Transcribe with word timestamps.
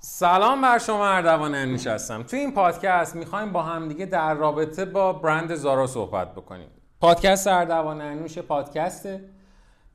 سلام 0.00 0.62
بر 0.62 0.78
شما 0.78 1.08
اردوان 1.08 1.54
انوش 1.54 1.86
هستم. 1.86 2.22
توی 2.22 2.38
این 2.38 2.52
پادکست 2.54 3.16
می‌خوایم 3.16 3.52
با 3.52 3.62
همدیگه 3.62 4.06
در 4.06 4.34
رابطه 4.34 4.84
با 4.84 5.12
برند 5.12 5.54
زارا 5.54 5.86
صحبت 5.86 6.34
بکنیم. 6.34 6.68
پادکست 7.00 7.46
اردوان 7.46 8.00
انوش 8.00 8.38
پادکسته 8.38 9.24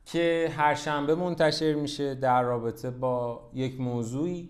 که 0.04 0.52
هر 0.56 0.74
شنبه 0.74 1.14
منتشر 1.14 1.74
میشه 1.74 2.14
در 2.14 2.42
رابطه 2.42 2.90
با 2.90 3.40
یک 3.54 3.80
موضوعی. 3.80 4.48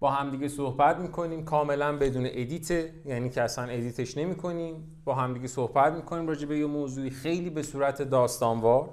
با 0.00 0.10
همدیگه 0.10 0.48
صحبت 0.48 0.96
می‌کنیم 0.96 1.44
کاملا 1.44 1.96
بدون 1.96 2.26
edit 2.26 2.70
یعنی 3.04 3.30
که 3.30 3.42
اصلا 3.42 3.64
edit 3.64 3.99
ش 3.99 4.16
نمی‌کنیم. 4.18 5.02
با 5.04 5.14
همدیگه 5.14 5.48
صحبت 5.48 5.92
می‌کنیم 5.92 6.28
راجع 6.28 6.46
به 6.46 6.58
یه 6.58 6.66
موضوعی 6.66 7.10
خیلی 7.10 7.50
به 7.50 7.62
صورت 7.62 8.02
داستانوار. 8.02 8.90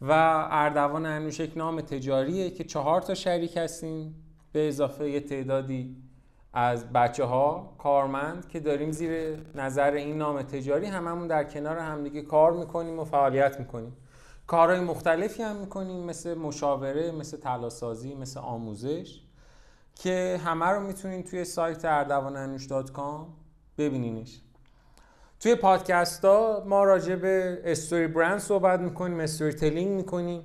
و 0.00 0.12
اردوان 0.50 1.06
انوش 1.06 1.40
یک 1.40 1.56
نام 1.56 1.80
تجاریه 1.80 2.50
که 2.50 2.64
چهار 2.64 3.00
تا 3.00 3.14
شریک 3.14 3.56
هستیم. 3.56 4.14
به 4.52 4.68
اضافه 4.68 5.10
یه 5.10 5.20
تعدادی 5.20 5.96
از 6.52 6.92
بچه 6.92 7.24
ها 7.24 7.74
کارمند 7.78 8.48
که 8.48 8.60
داریم 8.60 8.92
زیر 8.92 9.38
نظر 9.54 9.92
این 9.92 10.18
نام 10.18 10.42
تجاری 10.42 10.86
هممون 10.86 11.26
در 11.26 11.44
کنار 11.44 11.78
همدیگه 11.78 12.22
کار 12.22 12.52
می‌کنیم 12.52 12.98
و 12.98 13.04
فعالیت 13.04 13.60
می‌کنیم. 13.60 13.96
کارهای 14.46 14.80
مختلفی 14.80 15.42
هم 15.42 15.56
می‌کنیم 15.56 16.04
مثل 16.04 16.34
مشاوره 16.34 17.10
مثل 17.10 17.36
تلاسازی 17.36 18.14
مثل 18.14 18.40
آموزش 18.40 19.20
که 19.94 20.40
همه 20.44 20.66
رو 20.66 20.80
می‌تونین 20.80 21.22
توی 21.22 21.44
سایت 21.44 21.84
اردوانانوش.com 21.84 23.26
ببینینش. 23.78 24.40
توی 25.40 25.54
پادکست 25.54 26.24
ها 26.24 26.64
ما 26.66 26.84
راجع 26.84 27.16
به 27.16 27.62
استوری 27.64 28.06
برند 28.06 28.38
صحبت 28.38 28.80
می‌کنیم 28.80 29.20
استوری 29.20 29.52
تلینگ 29.52 29.90
می‌کنیم. 29.90 30.42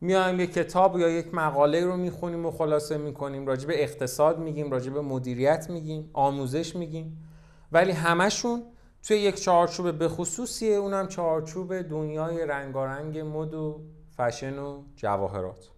میایم 0.00 0.40
یک 0.40 0.52
کتاب 0.52 0.98
یا 0.98 1.08
یک 1.08 1.34
مقاله 1.34 1.84
رو 1.84 1.96
می‌خونیم 1.96 2.46
و 2.46 2.50
خلاصه 2.50 2.98
می‌کنیم. 2.98 3.46
راجع 3.46 3.66
به 3.66 3.82
اقتصاد 3.82 4.38
میگیم 4.38 4.70
راجع 4.70 4.90
به 4.90 5.00
مدیریت 5.00 5.70
میگیم 5.70 6.10
آموزش 6.12 6.76
میگیم. 6.76 7.24
ولی 7.72 7.92
همشون 7.92 8.62
توی 9.02 9.16
یک 9.16 9.40
چارچوب 9.42 9.92
به 9.92 10.08
خصوصیه 10.08 10.76
اونم 10.76 11.08
چارچوب 11.08 11.82
دنیای 11.82 12.46
رنگارنگ 12.46 13.18
مد 13.18 13.54
و 13.54 13.80
فشن 14.16 14.58
و 14.58 14.82
جواهرات. 14.96 15.68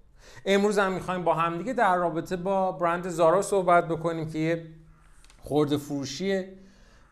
امروز 0.47 0.79
هم 0.79 0.93
می‌خوایم 0.93 1.25
با 1.25 1.35
همدیگه 1.35 1.73
در 1.73 1.97
رابطه 1.97 2.37
با 2.37 2.73
برند 2.73 3.09
زارا 3.09 3.43
صحبت 3.43 3.89
بکنیم 3.89 4.31
که 4.31 4.39
یه 4.39 4.67
خورده 5.39 5.77
فروشیه. 5.77 6.53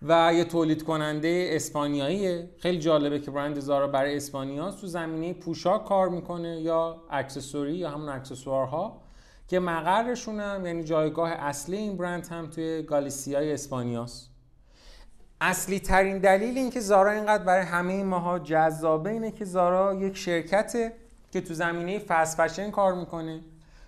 و 0.02 0.32
یه 0.34 0.44
تولید 0.44 0.82
کننده 0.82 1.48
اسپانیاییه. 1.52 2.50
خیلی 2.58 2.78
جالبه 2.78 3.20
که 3.20 3.30
برند 3.30 3.60
زارا 3.60 3.86
برای 3.86 4.16
اسپانیا 4.16 4.70
تو 4.70 4.86
زمینه 4.86 5.32
پوشاک 5.32 5.84
کار 5.84 6.08
می‌کنه 6.08 6.60
یا 6.60 7.02
اکسسوری 7.10 7.74
یا 7.74 7.90
همون 7.90 8.08
اکسسوارها 8.08 9.00
که 9.48 9.60
مقرشون 9.60 10.40
هم 10.40 10.66
یعنی 10.66 10.84
جایگاه 10.84 11.30
اصلی 11.30 11.76
این 11.76 11.96
برند 11.96 12.26
هم 12.26 12.46
توی 12.46 12.82
گالیسیای 12.82 13.52
اسپانیاست. 13.52 14.30
اصلی 15.40 15.80
ترین 15.80 16.18
دلیل 16.18 16.58
این 16.58 16.70
که 16.70 16.80
زارا 16.80 17.10
اینقدر 17.10 17.44
برای 17.44 17.64
همه 17.64 18.04
ماها 18.04 18.38
جذابه 18.38 19.10
اینه 19.10 19.30
که 19.30 19.44
زارا 19.44 19.94
یک 19.94 20.16
شرکته 20.16 20.92
که 21.32 21.40
تو 21.40 21.54
زمینه 21.54 21.98
فست 21.98 22.40
فشن 22.40 22.70
کار 22.70 22.94
می‌کنه 22.94 23.40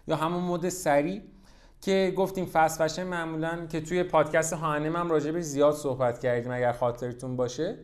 یا 0.09 0.17
همون 0.17 0.45
مد 0.45 0.69
سری. 0.69 1.23
که 1.81 2.15
گفتیم 2.17 2.47
فست 2.47 2.83
فشن 2.83 3.05
معمولا 3.05 3.67
که 3.67 3.81
توی 3.81 4.03
پادکست 4.03 4.53
هانم 4.53 4.97
هم 4.97 5.11
راجبش 5.11 5.43
زیاد 5.43 5.75
صحبت 5.75 6.19
کردیم 6.19 6.53
اگر 6.53 6.73
خاطرتون 6.73 7.37
باشه. 7.37 7.79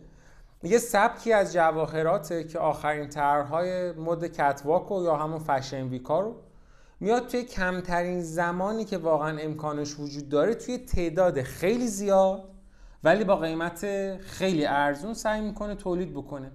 یه 0.63 0.79
سبکی 0.79 1.33
از 1.33 1.53
جواهراته 1.53 2.45
که 2.45 2.59
آخرین 2.59 3.09
طرحهای 3.09 3.93
مد 3.93 4.27
کتواکو 4.27 5.03
یا 5.03 5.17
همون 5.17 5.39
فشن 5.39 5.89
ویکا 5.89 6.21
رو 6.21 6.37
میاد 7.01 7.27
توی 7.27 7.43
کمترین 7.43 8.23
زمانی 8.23 8.85
که 8.85 8.99
واقعا 8.99 9.39
امکانش 9.39 9.99
وجود 9.99 10.29
داره 10.29 10.55
توی 10.55 10.79
تعداد 10.79 11.43
خیلی 11.43 11.87
زیاد 11.87 12.45
ولی 13.05 13.25
با 13.25 13.37
قیمت 13.37 13.87
خیلی 14.17 14.67
ارزون 14.67 15.15
سعی 15.15 15.41
می‌کنه 15.41 15.75
تولید 15.75 16.15
بکنه. 16.15 16.53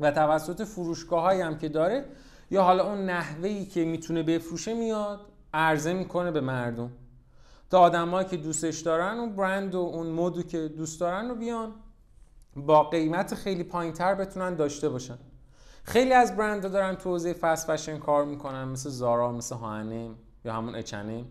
و 0.00 0.10
توسط 0.10 0.62
فروشگاه 0.62 1.34
هم 1.34 1.58
که 1.58 1.68
داره 1.68 2.04
یا 2.50 2.62
حالا 2.62 2.90
اون 2.90 3.04
نحوهی 3.04 3.66
که 3.66 3.84
می‌تونه 3.84 4.22
بفروشه 4.22 4.74
میاد. 4.74 5.20
عرضه 5.54 5.92
می‌کنه 5.92 6.30
به 6.30 6.40
مردم. 6.40 6.90
تا 7.70 7.80
آدمایی 7.80 8.28
که 8.28 8.36
دوستش 8.36 8.80
دارن 8.80 9.18
اون 9.18 9.36
برند 9.36 9.74
و 9.74 9.78
اون 9.78 10.06
مدو 10.06 10.42
که 10.42 10.68
دوست 10.68 11.00
دارن 11.00 11.28
رو 11.28 11.34
بیان 11.34 11.72
با 12.56 12.84
قیمت 12.84 13.34
خیلی 13.34 13.64
پایینتر 13.64 14.14
بتونن 14.14 14.54
داشته 14.54 14.88
باشن. 14.88 15.18
خیلی 15.84 16.12
از 16.12 16.36
برندها 16.36 16.68
دارن 16.68 16.94
تو 16.94 17.10
حوزه 17.10 17.32
فست 17.32 17.70
فشن 17.70 17.98
کار 17.98 18.24
می‌کنن 18.24 18.64
مثل 18.64 18.90
زارا 18.90 19.32
مثل 19.32 19.54
هانم 19.54 20.14
یا 20.44 20.52
همون 20.52 20.74
اچنم 20.74 21.24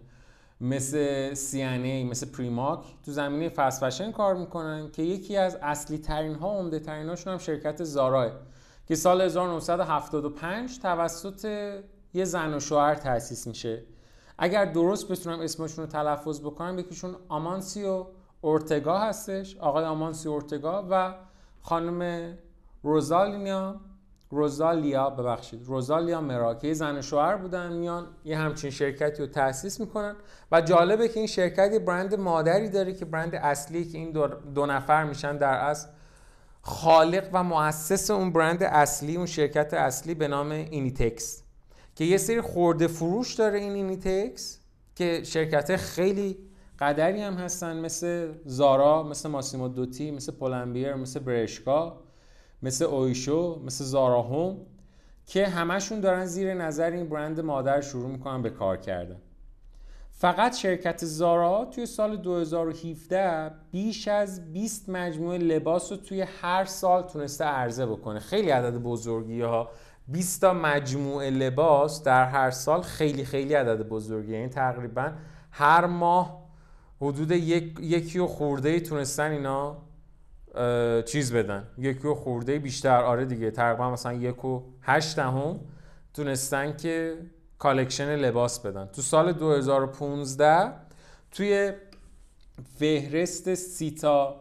مثل 0.61 1.33
سی 1.33 2.03
مثل 2.03 2.27
پریماک 2.27 2.79
تو 3.05 3.11
زمینه 3.11 3.49
فست 3.49 3.85
فشن 3.85 4.11
کار 4.11 4.35
می‌کنن 4.35 4.91
که 4.91 5.03
یکی 5.03 5.37
از 5.37 5.57
اصلی 5.61 5.97
ترین 5.97 6.35
ها 6.35 6.57
عمده 6.57 6.79
ترین 6.79 7.09
هاشون 7.09 7.33
هم 7.33 7.39
شرکت 7.39 7.83
زاراه 7.83 8.31
که 8.87 8.95
سال 8.95 9.21
1975 9.21 10.79
توسط 10.79 11.45
یه 12.13 12.25
زن 12.25 12.53
و 12.53 12.59
شوهر 12.59 12.95
تأسیس 12.95 13.47
میشه. 13.47 13.83
اگر 14.37 14.65
درست 14.65 15.07
بتونم 15.11 15.39
اسمشون 15.39 15.85
رو 15.85 15.91
تلفظ 15.91 16.41
بکنم 16.41 16.79
یکیشون 16.79 17.15
آمانسیو 17.29 18.05
اورتگا 18.41 18.99
هستش 18.99 19.57
آقای 19.57 19.85
آمانسیو 19.85 20.31
اورتگا 20.31 20.87
و 20.89 21.13
خانم 21.61 22.33
روزالینیا 22.83 23.75
روزالیا 24.33 25.09
ببخشید 25.09 25.65
روزالیا 25.65 26.21
مرا 26.21 26.55
که 26.55 26.67
یه 26.67 26.73
زن 26.73 27.01
شوهر 27.01 27.37
بودن 27.37 27.73
میان 27.73 28.07
یه 28.25 28.37
همچین 28.37 28.69
شرکتی 28.69 29.23
رو 29.23 29.27
تأسیس 29.27 29.79
می‌کنن 29.79 30.15
و 30.51 30.61
جالبه 30.61 31.07
که 31.07 31.19
این 31.19 31.27
شرکت 31.27 31.73
یه 31.73 31.79
برند 31.79 32.15
مادری 32.15 32.69
داره 32.69 32.93
که 32.93 33.05
برند 33.05 33.35
اصلی 33.35 33.85
که 33.85 33.97
این 33.97 34.11
دو 34.55 34.65
نفر 34.65 35.03
میشن 35.03 35.37
در 35.37 35.53
اصل 35.53 35.87
خالق 36.61 37.29
و 37.33 37.43
مؤسس 37.43 38.11
اون 38.11 38.33
برند 38.33 38.63
اصلی 38.63 39.15
اون 39.15 39.25
شرکت 39.25 39.73
اصلی 39.73 40.13
به 40.13 40.27
نام 40.27 40.51
ایندیتکس. 40.51 41.42
که 41.95 42.03
یه 42.03 42.17
سری 42.17 42.41
خورده 42.41 42.87
فروش 42.87 43.33
داره 43.33 43.59
این 43.59 43.73
ایندیتکس 43.73 44.59
که 44.95 45.23
شرکت 45.23 45.75
خیلی 45.75 46.37
قدری 46.79 47.21
هم 47.21 47.33
هستن 47.33 47.79
مثل 47.79 48.33
زارا 48.45 49.03
مثل 49.03 49.29
ماسیمو 49.29 49.67
دوتی 49.67 50.11
مثل 50.11 50.31
پولنبیر 50.31 50.93
مثل 50.93 51.19
برشکا 51.19 51.99
مثل 52.63 52.85
اویشو 52.85 53.61
مثل 53.65 53.83
زارا 53.83 54.21
هوم 54.21 54.57
که 55.25 55.47
همشون 55.47 55.99
دارن 55.99 56.25
زیر 56.25 56.53
نظر 56.53 56.91
این 56.91 57.09
برند 57.09 57.39
مادر 57.39 57.81
شروع 57.81 58.09
می‌کنن 58.09 58.41
به 58.41 58.49
کار 58.49 58.77
کردن. 58.77 59.17
فقط 60.11 60.55
شرکت 60.55 61.05
زارا 61.05 61.65
توی 61.65 61.85
سال 61.85 62.17
2017 62.17 63.51
بیش 63.71 64.07
از 64.07 64.53
20 64.53 64.89
مجموعه 64.89 65.37
لباس 65.37 65.91
رو 65.91 65.97
توی 65.97 66.21
هر 66.21 66.65
سال 66.65 67.03
تونسته 67.03 67.43
عرضه 67.43 67.85
بکنه. 67.85 68.19
خیلی 68.19 68.49
عدد 68.49 68.77
بزرگی 68.77 69.41
ها 69.41 69.69
20 70.07 70.41
تا 70.41 70.53
مجموعه 70.53 71.29
لباس 71.29 72.03
در 72.03 72.25
هر 72.25 72.51
سال 72.51 72.81
خیلی 72.81 73.25
خیلی 73.25 73.53
عدد 73.53 73.87
بزرگی 73.87 74.31
یعنی 74.31 74.47
تقریبا 74.47 75.11
هر 75.51 75.85
ماه 75.85 76.43
حدود 77.01 77.31
یک، 77.31 77.79
یکی 77.79 78.19
و 78.19 78.27
خورده 78.27 78.69
ای 78.69 78.81
تونستن 78.81 79.31
اینا 79.31 79.77
چیز 81.05 81.33
بدن. 81.33 81.67
یکی 81.77 82.07
و 82.07 82.13
خورده 82.15 82.59
بیشتر. 82.59 83.03
آره 83.03 83.25
دیگه 83.25 83.51
تقریبا 83.51 83.91
مثلا 83.91 84.13
یک 84.13 84.45
و 84.45 84.63
هشت 84.81 85.19
هم 85.19 85.59
تونستن 86.13 86.77
که 86.77 87.17
collection 87.59 88.15
لباس 88.15 88.59
بدن. 88.59 88.85
تو 88.85 89.01
سال 89.01 89.33
2015 89.33 90.71
توی 91.31 91.71
فهرست 92.79 93.53
سی 93.53 94.08
تا 94.08 94.35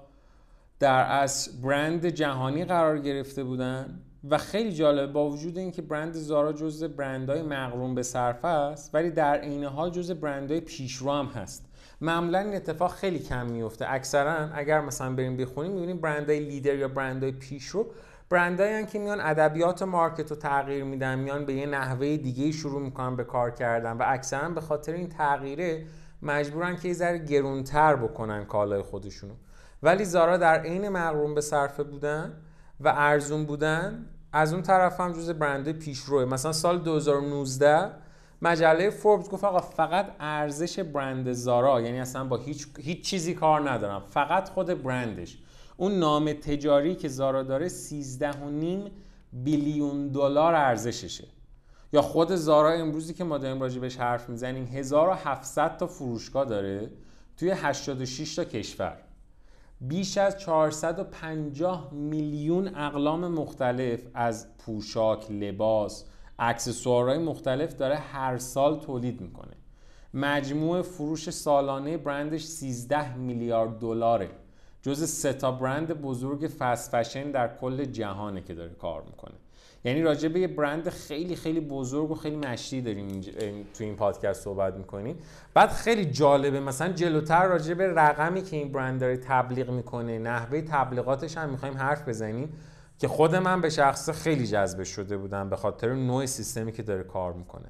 در 0.78 1.20
از 1.22 1.60
برند 1.62 2.06
جهانی 2.06 2.64
قرار 2.64 2.98
گرفته 2.98 3.44
بودن. 3.44 4.00
و 4.30 4.38
خیلی 4.38 4.72
جالب 4.72 5.12
با 5.12 5.30
وجود 5.30 5.58
اینکه 5.58 5.82
برند 5.82 6.14
زارا 6.14 6.52
جزء 6.52 6.88
برندهای 6.88 7.42
مقرون 7.42 7.94
به 7.94 8.02
صرفه 8.02 8.48
است 8.48 8.94
ولی 8.94 9.10
در 9.10 9.38
عین 9.38 9.64
حال 9.64 9.90
جزء 9.90 10.14
برندهای 10.14 10.60
پیشرو 10.60 11.12
هم 11.12 11.26
هست. 11.26 11.68
معمولا 12.00 12.38
این 12.38 12.54
اتفاق 12.54 12.90
خیلی 12.90 13.18
کم 13.18 13.46
میفته 13.46 13.86
اکثرا 13.88 14.48
اگر 14.54 14.80
مثلا 14.80 15.14
بریم 15.14 15.36
بخونیم 15.36 15.72
می‌بینیم 15.72 16.00
برندهای 16.00 16.40
لیدر 16.40 16.74
یا 16.74 16.88
برندهای 16.88 17.32
پیشرو 17.32 17.86
برندایی 18.30 18.86
که 18.86 18.98
میان 18.98 19.20
ادبیات 19.20 19.82
مارکت 19.82 20.30
رو 20.30 20.36
تغییر 20.36 20.84
میدن 20.84 21.18
میان 21.18 21.44
به 21.44 21.54
یه 21.54 21.66
نحوه 21.66 22.16
دیگه 22.16 22.52
شروع 22.52 22.82
می‌کنن 22.82 23.16
به 23.16 23.24
کار 23.24 23.50
کردن 23.50 23.92
و 23.92 24.02
اکثرا 24.06 24.48
به 24.48 24.60
خاطر 24.60 24.92
این 24.92 25.08
تغییره 25.08 25.86
مجبورن 26.22 26.76
که 26.76 26.88
یه 26.88 26.94
ذره 26.94 27.18
گرونتر 27.18 27.96
بکنن 27.96 28.44
کالای 28.44 28.82
خودشونو. 28.82 29.34
ولی 29.82 30.04
زارا 30.04 30.36
در 30.36 30.60
عین 30.60 30.88
مقرون 30.88 31.34
به 31.34 31.40
صرفه 31.40 31.82
بودن. 31.82 32.32
و 32.84 32.88
ارزون 32.96 33.44
بودن 33.44 34.06
از 34.32 34.52
اون 34.52 34.62
طرف 34.62 35.00
هم 35.00 35.12
جز 35.12 35.30
برند 35.30 35.72
پیشروه 35.72 36.24
مثلا 36.24 36.52
سال 36.52 36.78
2019 36.78 37.90
مجله 38.42 38.90
فوربس 38.90 39.28
گفت 39.28 39.44
آقا 39.44 39.60
فقط 39.60 40.06
ارزش 40.20 40.78
برند 40.78 41.32
زارا 41.32 41.80
یعنی 41.80 42.00
اصلا 42.00 42.24
با 42.24 42.36
هیچ, 42.36 42.66
هیچ 42.78 43.04
چیزی 43.04 43.34
کار 43.34 43.70
ندارم. 43.70 44.02
فقط 44.10 44.48
خود 44.48 44.82
برندش. 44.82 45.38
اون 45.76 45.92
نام 45.92 46.32
تجاری 46.32 46.94
که 46.94 47.08
زارا 47.08 47.42
داره 47.42 47.68
13 47.68 48.30
بیلیون 49.32 50.08
دلار 50.08 50.54
ارزششه. 50.54 51.24
یا 51.92 52.02
خود 52.02 52.34
زارا 52.34 52.70
امروزی 52.70 53.14
که 53.14 53.24
ما 53.24 53.38
داریم 53.38 53.60
راجع 53.60 53.80
بهش 53.80 53.96
حرف 53.96 54.28
می‌زنیم 54.28 54.66
1700 54.66 55.76
تا 55.76 55.86
فروشگاه 55.86 56.44
داره 56.44 56.90
توی 57.36 57.50
86 57.50 58.34
تا 58.34 58.44
کشور. 58.44 58.96
بیش 59.88 60.18
از 60.18 60.38
450 60.38 61.92
میلیون 61.92 62.74
اقلام 62.74 63.28
مختلف 63.28 64.00
از 64.14 64.58
پوشاک، 64.58 65.30
لباس، 65.30 66.04
اکسسوارهای 66.38 67.18
مختلف 67.18 67.74
داره 67.76 67.96
هر 67.96 68.38
سال 68.38 68.80
تولید 68.80 69.20
می‌کنه. 69.20 69.52
مجموع 70.14 70.82
فروش 70.82 71.30
سالانه 71.30 71.96
برندش 71.96 72.44
13 72.44 73.16
میلیارد 73.16 73.78
دلاره. 73.78 74.30
جز 74.82 75.08
سه 75.08 75.32
تا 75.32 75.52
برند 75.52 75.92
بزرگ 75.92 76.50
فست 76.58 76.96
فشن 76.96 77.30
در 77.30 77.56
کل 77.56 77.84
جهانه 77.84 78.42
که 78.42 78.54
داره 78.54 78.74
کار 78.74 79.02
می‌کنه. 79.02 79.34
یعنی 79.84 80.02
راجع 80.02 80.28
به 80.28 80.40
یه 80.40 80.48
برند 80.48 80.88
خیلی 80.88 81.36
خیلی 81.36 81.60
بزرگ 81.60 82.10
و 82.10 82.14
خیلی 82.14 82.36
مشتی 82.36 82.80
داریم 82.80 83.20
تو 83.74 83.84
این 83.84 83.96
پادکست 83.96 84.44
صحبت 84.44 84.74
می‌کنیم. 84.74 85.18
بعد 85.54 85.70
خیلی 85.70 86.04
جالبه 86.04 86.60
مثلا 86.60 86.92
جلوتر 86.92 87.46
راجع 87.46 87.74
به 87.74 87.86
رقمی 87.86 88.42
که 88.42 88.56
این 88.56 88.72
برند 88.72 89.00
داره 89.00 89.16
تبلیغ 89.16 89.70
می‌کنه 89.70 90.18
نحوه 90.18 90.60
تبلیغاتش 90.60 91.36
هم 91.36 91.50
می‌خوایم 91.50 91.76
حرف 91.76 92.08
بزنیم 92.08 92.52
که 92.98 93.08
خود 93.08 93.34
من 93.34 93.60
به 93.60 93.70
شخص 93.70 94.10
خیلی 94.10 94.46
جذب 94.46 94.82
شده 94.82 95.16
بودم 95.16 95.50
به 95.50 95.56
خاطر 95.56 95.94
نوع 95.94 96.26
سیستمی 96.26 96.72
که 96.72 96.82
داره 96.82 97.02
کار 97.02 97.32
می‌کنه. 97.32 97.68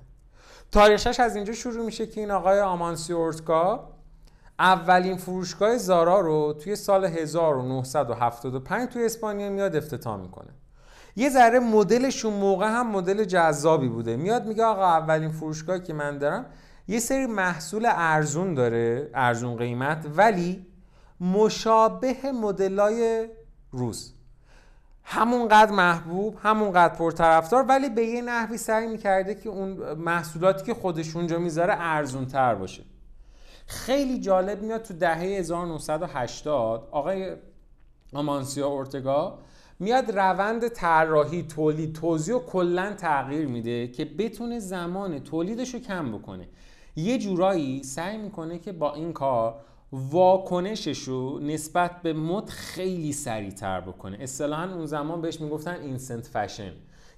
تاریخش 0.72 1.20
از 1.20 1.36
اینجا 1.36 1.52
شروع 1.52 1.84
میشه 1.84 2.06
که 2.06 2.20
این 2.20 2.30
آقای 2.30 2.60
آمانسی 2.60 3.12
اورتکا 3.12 3.88
اولین 4.58 5.16
فروشگاه 5.16 5.76
زارا 5.76 6.20
رو 6.20 6.52
توی 6.52 6.76
سال 6.76 7.04
1975 7.04 8.88
توی 8.88 9.04
اسپانیا 9.04 9.50
میاد 9.50 9.76
افتتاح 9.76 10.20
می‌کنه. 10.20 10.50
یه 11.16 11.30
ذره 11.30 11.58
مدلشون 11.58 12.32
موقع 12.32 12.68
هم 12.68 12.90
مدل 12.90 13.24
جذابی 13.24 13.88
بوده. 13.88 14.16
میاد 14.16 14.46
میگه 14.46 14.64
آقا 14.64 14.86
اولین 14.86 15.30
فروشگاهی 15.30 15.80
که 15.80 15.92
من 15.92 16.18
دارم 16.18 16.46
یه 16.88 17.00
سری 17.00 17.26
محصول 17.26 17.86
ارزون 17.90 18.54
داره 18.54 19.10
ارزون 19.14 19.56
قیمت 19.56 20.06
ولی 20.16 20.66
مشابه 21.20 22.16
مدلای 22.42 23.28
روز. 23.70 24.12
همونقدر 25.04 25.70
محبوب 25.70 26.38
همونقدر 26.42 26.94
پرطرفدار 26.94 27.64
ولی 27.68 27.88
به 27.88 28.04
یه 28.04 28.22
نحوی 28.22 28.58
سعی 28.58 28.86
می‌کرده 28.86 29.34
که 29.34 29.48
اون 29.48 29.92
محصولاتی 29.92 30.64
که 30.64 30.74
خودش 30.74 31.16
اونجا 31.16 31.38
می‌ذاره 31.38 31.74
ارزون 31.78 32.26
تر 32.26 32.54
باشه. 32.54 32.82
خیلی 33.66 34.20
جالب 34.20 34.62
میاد 34.62 34.82
تو 34.82 34.94
دهه 34.94 35.18
1980 35.18 36.88
آقای 36.90 37.36
آمانسیا 38.12 38.66
اورتگا 38.66 39.38
میاد 39.82 40.11
روند 40.11 40.69
طراحی 40.69 41.43
تولید 41.43 41.93
توزیع 41.93 42.38
کلا 42.38 42.94
تغییر 42.94 43.46
میده 43.46 43.88
که 43.88 44.05
بتونه 44.05 44.58
زمان 44.58 45.19
تولیدش 45.19 45.75
رو 45.75 45.81
کم 45.81 46.12
بکنه. 46.19 46.49
یه 46.96 47.19
جورایی 47.19 47.82
سعی 47.82 48.17
می‌کنه 48.17 48.58
که 48.58 48.73
با 48.73 48.94
این 48.94 49.12
کار 49.12 49.55
واکنشش 49.93 50.99
رو 50.99 51.38
نسبت 51.38 52.02
به 52.02 52.12
مد 52.12 52.49
خیلی 52.49 53.12
سریعتر 53.12 53.81
بکنه. 53.81 54.19
اصطلاحا 54.20 54.75
اون 54.75 54.87
زمان 54.87 55.20
بهش 55.20 55.40
می‌گفتن 55.40 55.81
اینسنت 55.82 56.26
فشن 56.26 56.73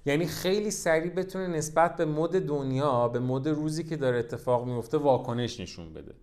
یعنی 0.05 0.25
خیلی 0.25 0.71
سریع 0.71 1.11
بتونه 1.11 1.47
نسبت 1.47 1.95
به 1.95 2.05
مد 2.05 2.45
دنیا 2.47 3.07
به 3.07 3.19
مد 3.19 3.47
روزی 3.47 3.83
که 3.83 3.97
داره 3.97 4.19
اتفاق 4.19 4.65
میفته 4.65 4.97
واکنش 4.97 5.59
نشون 5.59 5.93
بده. 5.93 6.13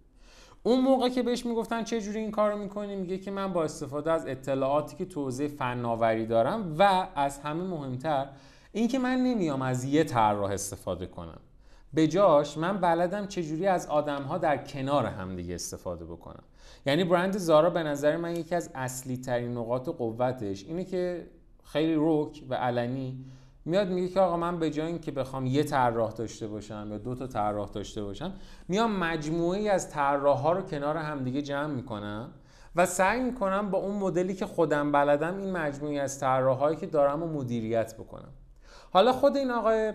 اون 0.62 0.80
موقع 0.80 1.08
که 1.08 1.22
بهش 1.22 1.46
می‌گفتن 1.46 1.84
چه 1.84 2.00
جوری 2.00 2.18
این 2.18 2.30
کارو 2.30 2.58
می‌کنی 2.58 2.96
میگه 2.96 3.18
که 3.18 3.30
من 3.30 3.52
با 3.52 3.64
استفاده 3.64 4.12
از 4.12 4.26
اطلاعاتی 4.26 4.96
که 4.96 5.04
توضیح 5.04 5.48
فناوری 5.48 6.26
دارم 6.26 6.76
و 6.78 7.08
از 7.14 7.38
همه 7.38 7.64
مهمتر 7.64 8.28
اینکه 8.72 8.98
من 8.98 9.16
نمیام 9.16 9.62
از 9.62 9.84
یه 9.84 10.04
طراح 10.04 10.50
استفاده 10.50 11.06
کنم. 11.06 11.40
به 11.94 12.08
جاش 12.08 12.58
من 12.58 12.80
بلدم 12.80 13.26
چجوری 13.26 13.66
از 13.66 13.86
آدم 13.86 14.22
ها 14.22 14.38
در 14.38 14.56
کنار 14.56 15.06
همدیگه 15.06 15.54
استفاده 15.54 16.04
بکنم. 16.04 16.42
یعنی 16.86 17.04
برند 17.04 17.38
زارا 17.38 17.70
به 17.70 17.82
نظر 17.82 18.16
من 18.16 18.36
یکی 18.36 18.54
از 18.54 18.70
اصلی 18.74 19.16
ترین 19.16 19.52
نقاط 19.52 19.88
قوتش 19.88 20.64
اینه 20.64 20.84
که 20.84 21.26
خیلی 21.64 21.94
روک 21.94 22.42
و 22.48 22.54
علنی 22.54 23.24
میاد 23.64 23.88
میگه 23.88 24.08
که 24.08 24.20
آقا 24.20 24.36
من 24.36 24.58
به 24.58 24.70
جای 24.70 24.86
اینکه 24.86 25.12
بخوام 25.12 25.46
یه 25.46 25.64
طراح 25.64 26.12
داشته 26.12 26.46
باشم 26.46 26.88
یا 26.90 26.98
دو 26.98 27.14
تا 27.14 27.26
طراح 27.26 27.70
داشته 27.70 28.02
باشم 28.02 28.32
میام 28.68 28.96
مجموعی 28.96 29.68
از 29.68 29.90
طراح 29.90 30.38
ها 30.38 30.52
رو 30.52 30.62
کنار 30.62 30.96
همدیگه 30.96 31.42
جمع 31.42 31.74
می‌کنم 31.74 32.30
و 32.76 32.86
سعی 32.86 33.20
می‌کنم 33.20 33.70
با 33.70 33.78
اون 33.78 33.96
مدلی 33.96 34.34
که 34.34 34.46
خودم 34.46 34.92
بلدم 34.92 35.38
این 35.38 35.52
مجموعی 35.52 35.98
از 35.98 36.20
طراحایی 36.20 36.76
که 36.76 36.86
دارم 36.86 37.22
و 37.22 37.26
مدیریت 37.26 37.94
بکنم. 37.94 38.32
حالا 38.90 39.12
خود 39.12 39.36
این 39.36 39.50
آقای 39.50 39.92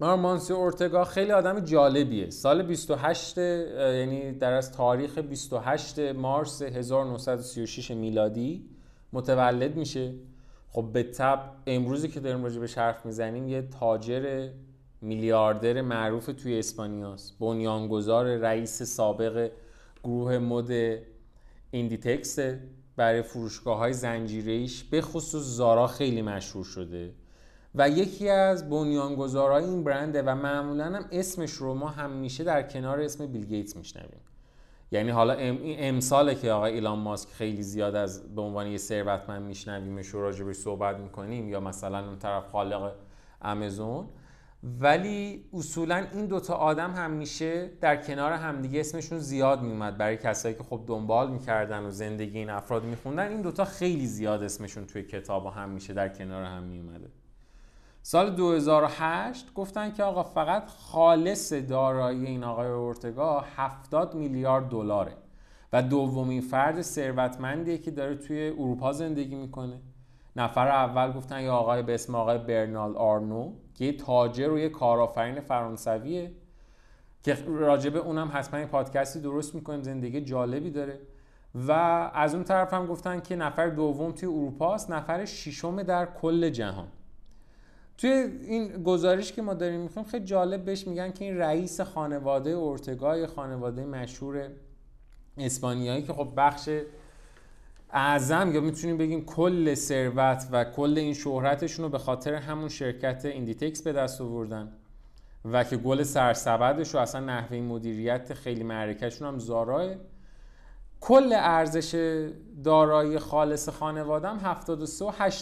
آمانسیو 0.00 0.52
اورتگا 0.52 1.04
خیلی 1.04 1.32
آدم 1.32 1.60
جالبیه. 1.60 2.30
سال 2.30 2.62
28 2.62 3.38
یعنی 3.38 4.32
در 4.32 4.52
از 4.52 4.72
تاریخ 4.72 5.18
28 5.18 5.98
مارس 5.98 6.62
1936 6.62 7.90
میلادی 7.90 8.68
متولد 9.12 9.76
میشه. 9.76 10.14
خب 10.76 10.90
به 10.92 11.02
تب 11.02 11.52
امروزی 11.66 12.08
که 12.08 12.20
داریم 12.20 12.44
راجع 12.44 12.60
به 12.60 12.68
حرف 12.76 13.06
می‌زنیم 13.06 13.48
یه 13.48 13.62
تاجر 13.62 14.48
میلیاردر 15.00 15.80
معروف 15.80 16.26
توی 16.26 16.58
اسپانیاست. 16.58 17.38
بنیانگذار 17.38 18.36
رئیس 18.36 18.82
سابق 18.82 19.50
گروه 20.04 20.38
مد 20.38 20.98
ایندیتکس 21.70 22.38
برای 22.96 23.22
فروشگاه 23.22 23.78
های 23.78 23.92
زنجیره‌ایش 23.92 24.84
به 24.84 25.00
خصوص 25.00 25.44
زارا 25.44 25.86
خیلی 25.86 26.22
مشهور 26.22 26.64
شده. 26.64 27.12
و 27.74 27.88
یکی 27.88 28.28
از 28.28 28.70
بنیانگذارهای 28.70 29.64
این 29.64 29.84
برنده 29.84 30.22
و 30.22 30.34
معمولا 30.34 30.84
هم 30.84 31.08
اسمش 31.12 31.52
رو 31.52 31.74
ما 31.74 31.88
همیشه 31.88 32.44
در 32.44 32.62
کنار 32.62 33.00
اسم 33.00 33.26
بیل 33.26 33.44
گیتس 33.46 33.76
میشنویم. 33.76 34.20
یعنی 34.90 35.10
حالا 35.10 35.36
امساله 35.78 36.34
که 36.34 36.52
آقای 36.52 36.72
ایلان 36.72 36.98
ماسک 36.98 37.28
خیلی 37.28 37.62
زیاد 37.62 37.94
از 37.94 38.34
به 38.34 38.42
عنوان 38.42 38.66
یه 38.66 38.78
ثروتمند 38.78 39.42
میشنویمش 39.42 40.14
و 40.14 40.20
راجبش 40.20 40.56
صحبت 40.56 40.96
می‌کنیم 40.96 41.48
یا 41.48 41.60
مثلا 41.60 42.06
اون 42.06 42.18
طرف 42.18 42.46
خالق 42.46 42.92
امازون. 43.42 44.08
ولی 44.80 45.44
اصولا 45.52 46.06
این 46.12 46.26
دوتا 46.26 46.54
آدم 46.54 46.90
همیشه 46.90 47.70
در 47.80 47.96
کنار 47.96 48.32
همدیگه 48.32 48.80
اسمشون 48.80 49.18
زیاد 49.18 49.62
میومد 49.62 49.98
برای 49.98 50.16
کسایی 50.16 50.54
که 50.54 50.62
خب 50.62 50.80
دنبال 50.86 51.30
می‌کردن 51.30 51.84
و 51.84 51.90
زندگی 51.90 52.38
این 52.38 52.50
افراد 52.50 52.84
میخوندن 52.84 53.28
این 53.28 53.42
دوتا 53.42 53.64
خیلی 53.64 54.06
زیاد 54.06 54.42
اسمشون 54.42 54.86
توی 54.86 55.02
کتاب 55.02 55.46
همیشه 55.46 55.92
در 55.92 56.08
کنار 56.08 56.44
هم 56.44 56.62
میومده 56.62 57.10
سال 58.08 58.30
2008 58.30 59.54
گفتن 59.54 59.92
که 59.92 60.02
آقا 60.02 60.22
فقط 60.22 60.68
خالص 60.68 61.52
دارایی 61.52 62.26
این 62.26 62.44
آقای 62.44 62.68
اورتگا 62.68 63.44
70 63.56 64.14
میلیارد 64.14 64.68
دلاره. 64.68 65.12
و 65.72 65.82
دومین 65.82 66.40
فرد 66.40 66.82
ثروتمندیه 66.82 67.78
که 67.78 67.90
داره 67.90 68.14
توی 68.14 68.48
اروپا 68.48 68.92
زندگی 68.92 69.34
می‌کنه. 69.34 69.80
نفر 70.36 70.68
اول 70.68 71.12
گفتن 71.12 71.42
یه 71.42 71.50
آقای 71.50 71.82
به 71.82 71.94
اسم 71.94 72.14
آقای 72.14 72.38
برنال 72.38 72.96
آرنو 72.96 73.52
که 73.74 73.84
یه 73.84 73.96
تاجر 73.96 74.50
و 74.50 74.58
یه 74.58 74.68
کارآفرین 74.68 75.40
فرانسویه 75.40 76.32
که 77.22 77.38
راجبه 77.46 77.98
اونم 77.98 78.30
حتما 78.32 78.60
یه 78.60 78.66
پادکستی 78.66 79.20
درست 79.20 79.54
می‌کنیم 79.54 79.82
زندگی 79.82 80.20
جالبی 80.20 80.70
داره. 80.70 81.00
و 81.54 81.72
از 82.14 82.34
اون 82.34 82.44
طرف 82.44 82.74
هم 82.74 82.86
گفتن 82.86 83.20
که 83.20 83.36
نفر 83.36 83.68
دوم 83.68 84.12
توی 84.12 84.28
اروپا 84.28 84.74
است 84.74 84.90
نفر 84.90 85.24
ششم 85.24 85.82
در 85.82 86.06
کل 86.06 86.50
جهان. 86.50 86.88
توی 87.98 88.10
این 88.10 88.82
گزارش 88.82 89.32
که 89.32 89.42
ما 89.42 89.54
داریم 89.54 89.80
می‌خوایم 89.80 90.08
خیلی 90.08 90.24
جالب 90.24 90.64
بهش 90.64 90.86
میگن 90.86 91.12
که 91.12 91.24
این 91.24 91.38
رئیس 91.38 91.80
خانواده 91.80 92.50
اورتگای 92.50 93.26
خانواده 93.26 93.84
مشهور 93.84 94.48
اسپانیایی 95.38 96.02
که 96.02 96.12
خب 96.12 96.28
بخش 96.36 96.68
اعظم 97.90 98.50
یا 98.54 98.60
می‌تونیم 98.60 98.96
بگیم 98.96 99.24
کل 99.24 99.74
ثروت 99.74 100.48
و 100.52 100.64
کل 100.64 100.98
این 100.98 101.14
شهرتشون 101.14 101.84
رو 101.84 101.90
به 101.90 101.98
خاطر 101.98 102.34
همون 102.34 102.68
شرکت 102.68 103.24
ایندیتکس 103.24 103.82
به 103.82 103.92
دست 103.92 104.20
آوردن 104.20 104.72
و 105.44 105.64
که 105.64 105.76
گل 105.76 106.02
سرسبدش 106.02 106.94
و 106.94 106.98
اصلا 106.98 107.20
نحوه 107.20 107.60
مدیریت 107.60 108.34
خیلی 108.34 108.62
معرکهشون 108.62 109.28
هم 109.28 109.38
زارا 109.38 109.94
کل 111.00 111.32
ارزش 111.32 112.20
دارایی 112.64 113.18
خالص 113.18 113.68
خانوادم 113.68 114.58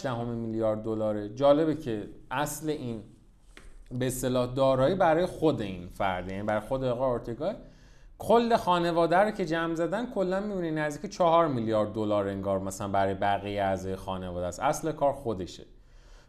73.8 0.01 0.05
میلیارد 0.05 0.83
دلاره. 0.83 1.29
جالبه 1.29 1.75
که 1.75 2.09
اصل 2.31 2.69
این 2.69 3.03
به 3.91 4.07
اصطلاح 4.07 4.53
دارایی 4.53 4.95
برای 4.95 5.25
خود 5.25 5.61
این 5.61 5.87
فرده 5.87 6.33
یعنی 6.33 6.43
برای 6.43 6.59
خود 6.59 6.83
آقا 6.83 7.07
اورتگا 7.07 7.53
کل 8.19 8.55
خانواده 8.55 9.17
رو 9.17 9.31
که 9.31 9.45
جمع 9.45 9.75
زدن 9.75 10.11
کلا 10.11 10.39
می‌بینی 10.39 10.71
نزدیک 10.71 11.11
4 11.11 11.47
میلیارد 11.47 11.93
دلار 11.93 12.27
انگار 12.27 12.59
مثلا 12.59 12.87
برای 12.87 13.13
بقیه 13.13 13.63
اعضای 13.63 13.95
خانواده 13.95 14.45
است. 14.45 14.59
اصل 14.59 14.91
کار 14.91 15.13
خودشه. 15.13 15.65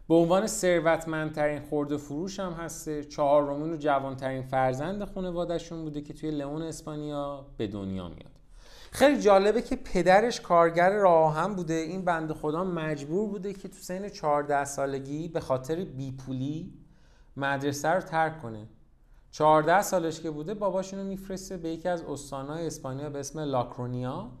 به 0.09 0.15
عنوان 0.15 0.47
ثروتمندترین 0.47 1.61
خورده 1.61 1.97
فروش 1.97 2.39
هم 2.39 2.51
هسته. 2.51 3.03
چهارمین 3.03 3.73
و 3.73 3.77
جوانترین 3.77 4.41
فرزند 4.41 5.03
خانوادهشون 5.03 5.81
بوده 5.81 6.01
که 6.01 6.13
توی 6.13 6.31
لئون 6.31 6.61
اسپانیا 6.61 7.45
به 7.57 7.67
دنیا 7.67 8.07
میاد. 8.07 8.36
خیلی 8.91 9.21
جالبه 9.21 9.61
که 9.61 9.75
پدرش 9.75 10.41
کارگر 10.41 10.89
راه 10.89 11.35
هم 11.35 11.55
بوده. 11.55 11.73
این 11.73 12.05
بند 12.05 12.33
خدا 12.33 12.63
مجبور 12.63 13.29
بوده 13.29 13.53
که 13.53 13.67
تو 13.67 13.77
سن 13.77 14.09
14 14.09 14.65
سالگی 14.65 15.27
به 15.27 15.39
خاطر 15.39 15.75
بیپولی 15.85 16.73
مدرسه 17.37 17.89
رو 17.89 18.01
ترک 18.01 18.41
کنه. 18.41 18.67
14 19.31 19.81
سالش 19.81 20.21
که 20.21 20.31
بوده 20.31 20.53
باباشونو 20.53 21.03
میفرسته 21.03 21.57
به 21.57 21.69
یکی 21.69 21.89
از 21.89 22.01
استانهای 22.01 22.67
اسپانیا 22.67 23.09
به 23.09 23.19
اسم 23.19 23.39
لاکرونیا 23.39 24.31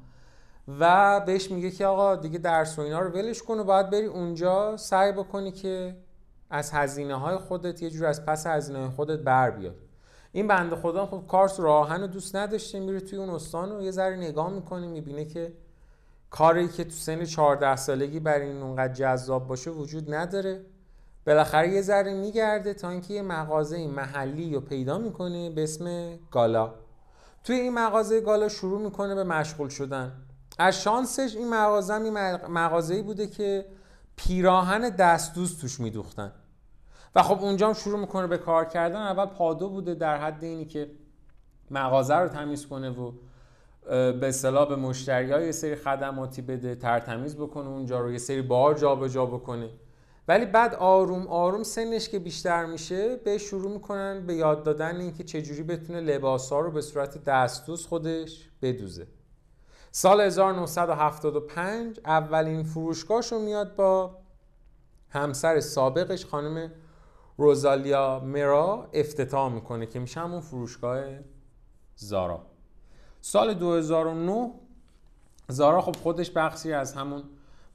و 0.79 1.19
بهش 1.25 1.51
میگه 1.51 1.71
که 1.71 1.85
آقا 1.85 2.15
دیگه 2.15 2.37
درس 2.37 2.79
و 2.79 2.81
اینا 2.81 2.99
رو 2.99 3.09
ولش 3.09 3.43
کن 3.43 3.59
و 3.59 3.63
باید 3.63 3.89
بری 3.89 4.05
اونجا 4.05 4.77
سعی 4.77 5.11
بکنی 5.11 5.51
که 5.51 5.97
از 6.49 6.71
هزینه 6.71 7.15
های 7.15 7.37
خودت 7.37 7.81
یه 7.81 7.89
جور 7.89 8.05
از 8.05 8.25
پس 8.25 8.47
هزینه 8.47 8.79
های 8.79 8.89
خودت 8.89 9.19
بر 9.19 9.51
بیاد. 9.51 9.75
این 10.37 10.47
بنده 10.47 10.75
خدا 10.75 11.05
خب 11.05 11.23
کارس 11.27 11.59
راهن 11.59 12.01
رو 12.01 12.07
دوست 12.07 12.35
نداشته 12.35 12.79
میره 12.79 12.99
توی 12.99 13.19
اون 13.19 13.29
استان 13.29 13.71
و 13.71 13.81
یه 13.81 13.91
ذره 13.91 14.15
نگاه 14.15 14.49
می‌کنه 14.49 14.87
می‌بینه 14.87 15.25
که 15.25 15.53
کاری 16.29 16.67
که 16.67 16.83
تو 16.83 16.91
سن 16.91 17.25
14 17.25 17.75
سالگی 17.75 18.19
برای 18.19 18.47
این 18.47 18.61
اونقدر 18.61 18.93
جذاب 18.93 19.47
باشه 19.47 19.71
وجود 19.71 20.13
نداره. 20.13 20.65
بالاخره 21.27 21.69
یه 21.69 21.81
ذره 21.81 22.13
میگرده 22.13 22.73
تا 22.73 22.89
اینکه 22.89 23.13
یه 23.13 23.21
مغازه 23.21 23.87
محلی 23.87 24.55
رو 24.55 24.61
پیدا 24.61 24.97
می‌کنه 24.97 25.49
به 25.49 25.63
اسم 25.63 26.15
گالا. 26.31 26.73
توی 27.43 27.55
این 27.55 27.73
مغازه 27.73 28.21
گالا 28.21 28.49
شروع 28.49 28.81
می‌کنه 28.81 29.15
به 29.15 29.23
مشغول 29.23 29.69
شدن. 29.69 30.11
از 30.59 30.81
شانسش 30.81 31.35
این 31.35 31.49
مغازه 31.49 31.93
این 31.93 32.13
مغازه‌ای 32.47 33.01
بوده 33.01 33.27
که 33.27 33.65
پیراهن 34.15 34.89
دستدوز 34.89 35.61
توش 35.61 35.79
میدوختن. 35.79 36.31
و 37.15 37.23
خب 37.23 37.41
اونجا 37.41 37.67
هم 37.67 37.73
شروع 37.73 37.99
می‌کنه 37.99 38.27
به 38.27 38.37
کار 38.37 38.65
کردن. 38.65 39.01
اول 39.01 39.25
پادو 39.25 39.69
بوده 39.69 39.93
در 39.93 40.17
حد 40.17 40.43
اینی 40.43 40.65
که 40.65 40.91
مغازه 41.71 42.15
رو 42.15 42.27
تمیز 42.27 42.67
کنه 42.67 42.89
و 42.89 43.11
به 43.89 44.27
اصطلاح 44.27 44.69
به 44.69 44.75
مشتری 44.75 45.45
یه 45.45 45.51
سری 45.51 45.75
خدماتی 45.75 46.41
بده 46.41 46.75
ترتمیز 46.75 47.35
بکنه 47.35 47.67
اونجا 47.67 47.99
رو 47.99 48.11
یه 48.11 48.17
سری 48.17 48.41
بار 48.41 48.73
جابجا 48.73 49.07
جا 49.07 49.25
بکنه. 49.25 49.69
ولی 50.27 50.45
بعد 50.45 50.75
آروم 50.75 51.27
آروم 51.27 51.63
سنش 51.63 52.09
که 52.09 52.19
بیشتر 52.19 52.65
میشه 52.65 53.15
به 53.15 53.37
شروع 53.37 53.71
می‌کنن 53.71 54.25
به 54.25 54.33
یاد 54.33 54.63
دادن 54.63 54.95
اینکه 54.95 55.23
چجوری 55.23 55.63
بتونه 55.63 56.01
لباسا 56.01 56.59
رو 56.59 56.71
به 56.71 56.81
صورت 56.81 57.23
دستدوز 57.23 57.85
خودش 57.85 58.49
بدوزه. 58.61 59.07
سال 59.91 60.21
1975 60.21 61.99
اولین 62.05 62.63
فروشگاهش 62.63 63.31
رو 63.31 63.39
میاد 63.39 63.75
با 63.75 64.15
همسر 65.09 65.59
سابقش 65.59 66.25
خانم 66.25 66.71
روزالیا 67.37 68.19
مرا 68.19 68.89
افتتاح 68.93 69.53
می‌کنه 69.53 69.85
که 69.85 69.99
میشه 69.99 70.19
همون 70.19 70.39
فروشگاه 70.41 71.03
زارا. 71.95 72.41
سال 73.21 73.53
2009 73.53 74.51
زارا 75.49 75.81
خب 75.81 75.95
خودش 75.95 76.31
بخشی 76.31 76.73
از 76.73 76.93
همون 76.93 77.23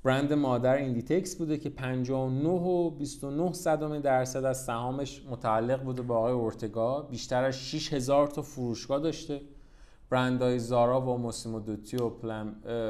برند 0.04 0.32
مادر 0.32 0.74
ایندیتکس 0.74 1.36
بوده 1.36 1.58
که 1.58 1.70
59 1.70 2.48
و 2.48 2.90
29 2.90 3.52
صدم 3.52 3.98
درصد 3.98 4.44
از 4.44 4.64
سهامش 4.64 5.22
متعلق 5.30 5.82
بوده 5.82 6.02
با 6.02 6.16
آقای 6.16 6.32
اورتگا. 6.32 7.02
بیشتر 7.02 7.44
از 7.44 7.54
6000 7.54 8.26
تا 8.28 8.42
فروشگاه 8.42 9.00
داشته. 9.00 9.40
برندهای 10.10 10.58
زارا 10.58 11.00
و 11.00 11.18
موسیمو 11.18 11.60
دوتی 11.60 11.96
و 11.96 12.10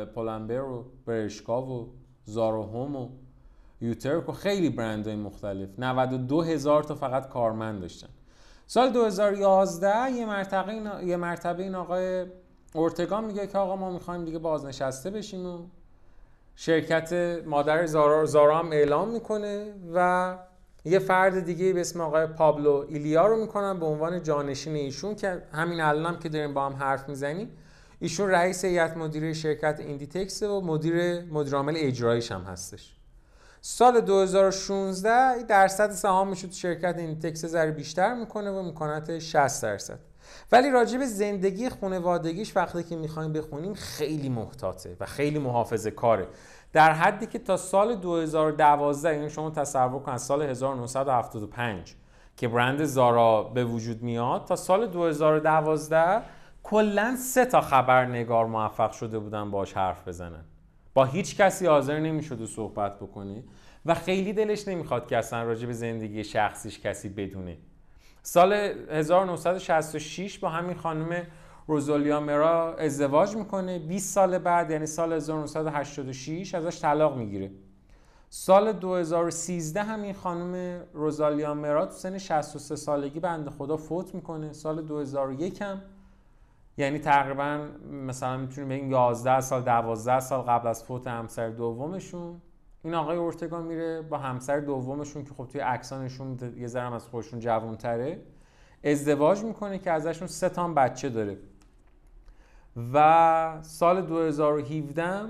پولمبر 0.05 0.63
و 0.63 0.85
برشکا 1.07 1.67
و 1.67 1.93
زارا 2.25 2.63
هوم 2.63 2.97
و 2.97 3.09
یوترک 3.83 4.29
و 4.29 4.33
خیلی 4.33 4.71
برندهای 4.71 5.17
مختلف. 5.17 5.69
92 5.79 6.43
هزار 6.43 6.83
تا 6.83 6.95
فقط 6.95 7.29
کارمند 7.29 7.81
داشتن. 7.81 8.09
سال 8.67 8.91
2011 8.91 10.11
یه 10.11 10.27
مرتبه 10.27 10.73
این, 10.73 11.09
یه 11.09 11.17
مرتبه 11.17 11.63
این 11.63 11.75
آقای 11.75 12.27
اورتگا 12.75 13.21
میگه 13.21 13.47
که 13.47 13.59
آقا 13.59 13.77
ما 13.77 13.91
می‌خوایم 13.91 14.25
دیگه 14.25 14.39
بازنشسته 14.39 15.11
بشیم 15.11 15.47
و 15.47 15.59
شرکت 16.57 17.13
مادر 17.47 17.87
زارا, 17.87 18.27
زارا 18.27 18.59
هم 18.59 18.73
اعلام 18.73 19.09
می‌کنه 19.09 19.75
و 19.95 20.39
یه 20.85 20.99
فرد 20.99 21.45
دیگه 21.45 21.73
به 21.73 21.81
اسم 21.81 22.01
آقای 22.01 22.27
پابلو 22.27 22.87
ایلیا 22.89 23.27
رو 23.27 23.37
می‌کنن 23.37 23.81
به 23.81 23.87
عنوان 23.87 24.23
جانشین 24.23 24.75
ایشون 24.75 25.15
که 25.15 25.43
همین 25.53 25.81
الان 25.81 26.15
هم 26.15 26.19
که 26.19 26.29
داریم 26.29 26.55
با 26.55 26.67
هم 26.67 26.73
حرف 26.73 27.09
می‌زنیم. 27.09 27.51
ایشون 28.01 28.31
رئیس 28.31 28.65
هیئت 28.65 28.97
مدیره 28.97 29.33
شرکت 29.33 29.81
ایندیتکس 29.81 30.43
و 30.43 30.61
مدیر 30.61 31.25
مدیرعامل 31.25 31.75
اجراییش 31.77 32.33
هم 32.33 32.41
هستش. 32.41 32.97
سال 33.65 34.01
2016 34.01 35.43
درصد 35.43 35.91
سهامش 35.91 36.43
تو 36.43 36.53
شرکت 36.53 36.95
ایندیتکس 36.99 37.47
ذره 37.47 37.71
بیشتر 37.71 38.15
می‌کنه 38.15 38.51
و 38.51 38.63
می‌کنه 38.63 39.19
60 39.19 39.63
درصد. 39.63 39.99
ولی 40.53 40.71
راجع 40.71 40.99
به 40.99 41.07
زندگی 41.07 41.69
خانوادگیش 41.69 42.57
وقتی 42.57 42.83
که 42.83 42.97
می‌خوایم 42.97 43.33
بخونیم 43.33 43.75
خیلی 43.75 44.29
محتاطه 44.29 44.97
و 45.01 45.07
خیلی 45.07 45.39
محافظه 45.39 45.91
کاره. 45.91 46.29
در 46.73 46.93
حدی 46.93 47.27
که 47.27 47.39
تا 47.39 47.57
سال 47.57 47.95
2012 47.95 49.15
یعنی 49.15 49.31
شما 49.31 49.51
تصور 49.51 50.03
کن 50.03 50.17
سال 50.17 50.43
1975 50.43 51.95
که 52.37 52.49
برند 52.49 52.85
زارا 52.85 53.43
به 53.43 53.65
وجود 53.65 54.03
میاد 54.03 54.45
تا 54.45 54.57
سال 54.57 54.87
2012 54.87 56.23
کلا 56.63 57.17
سه 57.17 57.45
تا 57.45 57.61
خبرنگار 57.61 58.47
موفق 58.47 58.93
شده 58.93 59.19
بودن 59.19 59.51
باش 59.51 59.73
حرف 59.73 60.09
بزنن. 60.09 60.45
با 60.95 61.05
هیچ 61.05 61.37
کسی 61.37 61.67
حاضر 61.67 61.99
نمی‌شد 61.99 62.45
صحبت 62.45 62.97
بکنه 62.97 63.45
و 63.87 63.95
خیلی 63.95 64.33
دلش 64.33 64.69
نمی‌خواد 64.69 65.07
که 65.07 65.17
اصلا 65.17 65.43
راجع 65.43 65.67
به 65.67 65.73
زندگی 65.73 66.25
شخصیش 66.25 66.81
کسی 66.81 67.09
بدونه. 67.09 67.57
سال 68.23 68.53
1966 68.53 70.39
با 70.39 70.49
همین 70.49 70.77
خانم 70.77 71.27
روزولیا 71.67 72.21
مرا 72.21 72.75
ازدواج 72.75 73.37
می‌کنه. 73.37 73.79
20 73.79 74.15
سال 74.15 74.39
بعد 74.39 74.71
یعنی 74.71 74.87
سال 74.87 75.13
1986 75.13 76.55
ازش 76.55 76.81
طلاق 76.81 77.17
می‌گیره. 77.17 77.51
سال 78.31 78.73
2013 78.73 79.83
همین 79.83 80.15
خانم 80.15 80.81
روزالیا 80.93 81.55
مرا 81.55 81.87
تو 81.87 81.93
سن 81.93 82.19
63 82.19 82.77
سالگی 82.77 83.21
بنده 83.21 83.51
خدا 83.51 83.77
فوت 83.77 84.15
می‌کنه. 84.15 84.53
سال 84.53 84.83
2001 84.83 85.63
هم 85.63 85.83
یعنی 86.77 86.99
تقریبا 86.99 87.69
مثلا 87.93 88.37
می‌تونیم 88.37 88.69
بگیم 88.69 88.91
11 88.91 89.41
سال 89.41 89.63
12 89.63 90.21
سال 90.21 90.41
قبل 90.43 90.69
از 90.69 90.85
فوت 90.85 91.07
همسر 91.07 91.49
دومشون. 91.49 92.41
این 92.85 92.95
آقای 92.95 93.17
اورتگا 93.17 93.61
میره 93.61 94.03
با 94.03 94.19
همسر 94.19 94.61
دومشون 94.61 95.25
که 95.25 95.35
خب 95.35 95.47
توی 95.47 95.61
عکسانشون 95.61 96.39
یه 96.57 96.67
ذره 96.67 96.95
از 96.95 97.07
خودشون 97.07 97.41
جوانتره 97.41 98.23
ازدواج 98.85 99.45
می‌کنه 99.45 99.79
که 99.79 99.91
ازشون 99.91 100.29
سه 100.29 100.49
تا 100.49 100.69
بچه 100.69 101.09
داره. 101.09 101.39
و 102.93 103.59
سال 103.63 104.03
2017 104.03 105.21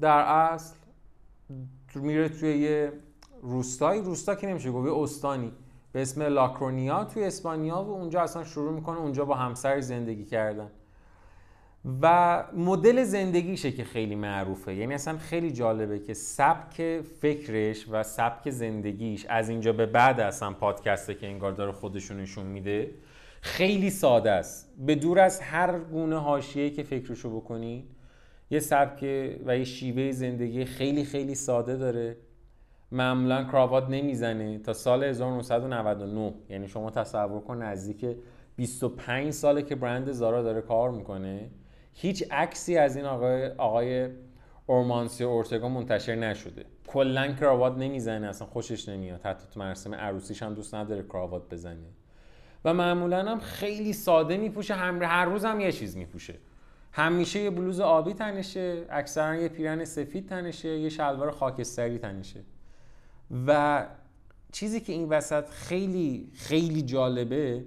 در 0.00 0.18
اصل 0.18 0.74
میره 1.94 2.28
توی 2.28 2.58
یه 2.58 2.92
روستایی. 3.42 4.02
روستا 4.02 4.34
که 4.34 4.46
نمیشه 4.46 4.70
گفت 4.70 4.88
استانی. 4.88 5.52
به 5.92 6.02
اسم 6.02 6.22
لاکرونیا 6.22 7.04
توی 7.04 7.24
اسپانیا 7.24 7.82
و 7.82 7.90
اونجا 7.90 8.20
اصلا 8.20 8.44
شروع 8.44 8.72
می‌کنه 8.72 8.98
اونجا 8.98 9.24
با 9.24 9.34
همسر 9.34 9.80
زندگی 9.80 10.24
کردن. 10.24 10.70
و 12.02 12.44
مدل 12.56 13.04
زندگیشه 13.04 13.72
که 13.72 13.84
خیلی 13.84 14.14
معروفه. 14.14 14.74
یعنی 14.74 14.94
اصلا 14.94 15.18
خیلی 15.18 15.50
جالبه 15.50 15.98
که 15.98 16.14
سبک 16.14 17.00
فکرش 17.00 17.86
و 17.90 18.02
سبک 18.02 18.50
زندگیش 18.50 19.26
از 19.28 19.48
اینجا 19.48 19.72
به 19.72 19.86
بعد 19.86 20.20
اصلا 20.20 20.52
پادکسته 20.52 21.14
که 21.14 21.26
انگار 21.26 21.52
داره 21.52 21.72
خودشون 21.72 22.20
نشون 22.20 22.46
میده 22.46 22.94
خیلی 23.40 23.90
ساده 23.90 24.30
است. 24.30 24.74
به 24.86 24.94
دور 24.94 25.18
از 25.18 25.40
هر 25.40 25.78
گونه 25.78 26.18
حاشیه 26.18 26.70
که 26.70 26.82
فکرشو 26.82 27.40
بکنی 27.40 27.88
یه 28.50 28.60
سبک 28.60 29.02
و 29.46 29.58
یه 29.58 29.64
شیوه 29.64 30.12
زندگی 30.12 30.64
خیلی 30.64 31.04
خیلی 31.04 31.34
ساده 31.34 31.76
داره. 31.76 32.16
معمولا 32.92 33.44
کراوات 33.44 33.88
نمی‌زنه 33.88 34.58
تا 34.58 34.72
سال 34.72 35.04
1999 35.04 36.34
یعنی 36.48 36.68
شما 36.68 36.90
تصور 36.90 37.40
کن 37.40 37.62
نزدیک 37.62 38.16
25 38.56 39.30
ساله 39.30 39.62
که 39.62 39.74
برند 39.74 40.12
زارا 40.12 40.42
داره 40.42 40.60
کار 40.60 40.90
می‌کنه. 40.90 41.50
هیچ 41.92 42.24
عکسی 42.30 42.76
از 42.76 42.96
این 42.96 43.06
آقای 43.06 43.48
آقای 43.48 44.08
اورمانسی 44.66 45.24
اورتگا 45.24 45.68
منتشر 45.68 46.14
نشده. 46.14 46.64
کلا 46.86 47.32
کراوات 47.32 47.78
نمی‌زنه 47.78 48.26
اصلا 48.26 48.46
خوشش 48.46 48.88
نمیاد. 48.88 49.20
حتی 49.22 49.46
تو 49.54 49.60
مراسم 49.60 49.94
عروسیش 49.94 50.42
هم 50.42 50.54
دوست 50.54 50.74
نداره 50.74 51.02
کراوات 51.02 51.48
بزنه. 51.50 51.86
و 52.64 52.74
معمولا 52.74 53.24
هم 53.24 53.38
خیلی 53.38 53.92
ساده 53.92 54.36
میپوشه. 54.36 54.74
هم 54.74 55.02
هر 55.02 55.24
روز 55.24 55.44
هم 55.44 55.60
یه 55.60 55.72
چیز 55.72 55.96
میپوشه. 55.96 56.34
همیشه 56.92 57.40
یه 57.40 57.50
بلوز 57.50 57.80
آبی 57.80 58.14
تنشه 58.14 58.84
اکثرا 58.90 59.36
یه 59.36 59.48
پیرن 59.48 59.84
سفید 59.84 60.28
تنشه 60.28 60.68
یه 60.68 60.88
شلوار 60.88 61.30
خاکستری 61.30 61.98
تنشه. 61.98 62.40
و 63.46 63.86
چیزی 64.52 64.80
که 64.80 64.92
این 64.92 65.08
وسط 65.08 65.48
خیلی 65.48 66.30
خیلی 66.34 66.82
جالبه 66.82 67.64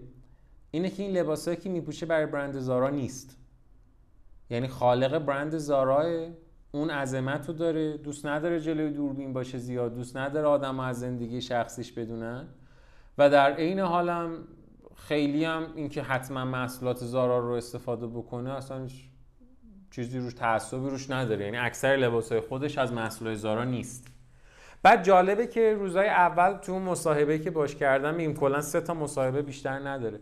اینه 0.71 0.89
که 0.89 1.03
این 1.03 1.17
لباسایی 1.17 1.57
که 1.57 1.69
میپوشه 1.69 2.05
برای 2.05 2.25
برند 2.25 2.59
زارا 2.59 2.89
نیست. 2.89 3.37
یعنی 4.49 4.67
خالق 4.67 5.19
برند 5.19 5.57
زارا 5.57 6.29
اون 6.71 6.89
عظمت 6.89 7.47
رو 7.47 7.53
داره. 7.53 7.97
دوست 7.97 8.25
نداره 8.25 8.59
جلوی 8.59 8.91
دوربین 8.91 9.33
باشه 9.33 9.57
زیاد. 9.57 9.95
دوست 9.95 10.17
نداره 10.17 10.47
آدم 10.47 10.79
از 10.79 10.99
زندگی 10.99 11.41
شخصیش 11.41 11.91
بدونن. 11.91 12.47
و 13.17 13.29
در 13.29 13.53
عین 13.53 13.79
حالم 13.79 14.37
خیلی 14.95 15.45
هم 15.45 15.67
اینکه 15.75 16.01
حتما 16.01 16.45
محصولات 16.45 16.97
زارا 16.97 17.39
رو 17.39 17.51
استفاده 17.51 18.07
بکنه 18.07 18.49
اصلا 18.49 18.87
چیزی 19.91 20.19
روش 20.19 20.33
تعصبی 20.33 20.89
روش 20.89 21.09
نداره. 21.09 21.45
یعنی 21.45 21.57
اکثر 21.57 21.95
لباسای 21.95 22.39
خودش 22.39 22.77
از 22.77 22.93
محصولات 22.93 23.35
زارا 23.35 23.63
نیست. 23.63 24.12
بعد 24.83 25.03
جالبه 25.03 25.47
که 25.47 25.73
روزای 25.73 26.07
اول 26.07 26.53
تو 26.53 26.79
مصاحبه 26.79 27.39
که 27.39 27.51
باش 27.51 27.75
کردم 27.75 28.13
میگیم 28.13 28.33
کلا 28.33 28.61
سه 28.61 28.81
تا 28.81 28.93
مصاحبه 28.93 29.41
بیشتر 29.41 29.79
نداره. 29.79 30.19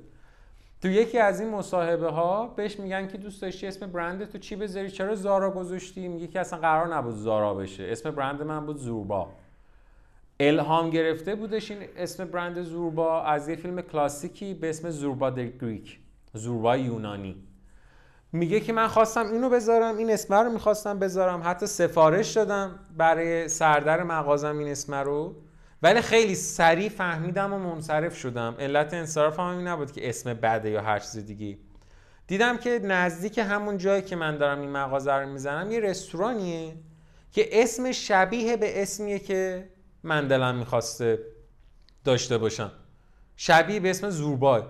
تو 0.81 0.87
یکی 0.87 1.17
از 1.17 1.39
این 1.39 1.49
مصاحبه 1.49 2.09
ها 2.09 2.47
بهش 2.47 2.79
میگن 2.79 3.07
که 3.07 3.17
دوست 3.17 3.41
داشتی 3.41 3.67
اسم 3.67 3.87
برند 3.87 4.25
تو 4.25 4.37
چی 4.37 4.55
بذاری؟ 4.55 4.91
چرا 4.91 5.15
زارا 5.15 5.51
گذاشتی؟ 5.51 6.07
میگه 6.07 6.27
که 6.27 6.39
اصلا 6.39 6.59
قرار 6.59 6.95
نبود 6.95 7.15
زارا 7.15 7.53
بشه. 7.53 7.83
اسم 7.83 8.11
برند 8.11 8.41
من 8.41 8.65
بود 8.65 8.77
زوربا. 8.77 9.29
الهام 10.39 10.89
گرفته 10.89 11.35
بودش 11.35 11.71
این 11.71 11.79
اسم 11.97 12.25
برند 12.25 12.61
زوربا 12.61 13.23
از 13.23 13.49
یه 13.49 13.55
فیلم 13.55 13.81
کلاسیکی 13.81 14.53
به 14.53 14.69
اسم 14.69 14.89
زوربا 14.89 15.29
در 15.29 15.45
گریک. 15.45 15.99
زوربا 16.33 16.77
یونانی. 16.77 17.35
میگه 18.33 18.59
که 18.59 18.73
من 18.73 18.87
خواستم 18.87 19.31
اینو 19.31 19.49
بذارم 19.49 19.97
این 19.97 20.11
اسم 20.11 20.33
رو 20.33 20.51
می‌خواستم 20.51 20.99
بذارم. 20.99 21.41
حتی 21.45 21.67
سفارش 21.67 22.31
دادم 22.31 22.79
برای 22.97 23.47
سردر 23.47 24.03
مغازم 24.03 24.57
این 24.57 24.67
اسم 24.67 24.93
رو. 24.93 25.35
ولی 25.83 26.01
خیلی 26.01 26.35
سریع 26.35 26.89
فهمیدم 26.89 27.53
و 27.53 27.57
منصرف 27.57 28.17
شدم. 28.17 28.55
علت 28.59 28.93
انصرافم 28.93 29.43
این 29.43 29.67
نبود 29.67 29.91
که 29.91 30.09
اسم 30.09 30.33
بده 30.33 30.69
یا 30.69 30.81
هر 30.81 30.99
چیز 30.99 31.17
دیگه. 31.17 31.57
دیدم 32.27 32.57
که 32.57 32.79
نزدیک 32.83 33.37
همون 33.37 33.77
جایی 33.77 34.01
که 34.01 34.15
من 34.15 34.37
دارم 34.37 34.61
این 34.61 34.69
مغازه 34.69 35.13
رو 35.13 35.29
می‌زنم 35.29 35.71
یه 35.71 35.79
رستورانیه 35.79 36.75
که 37.31 37.61
اسم 37.63 37.91
شبیه 37.91 38.57
به 38.57 38.81
اسمیه 38.81 39.19
که 39.19 39.69
من 40.03 40.27
دلم 40.27 40.55
می‌خواسته 40.55 41.19
داشته 42.03 42.37
باشم. 42.37 42.71
شبیه 43.35 43.79
به 43.79 43.89
اسم 43.89 44.09
زوربای. 44.09 44.63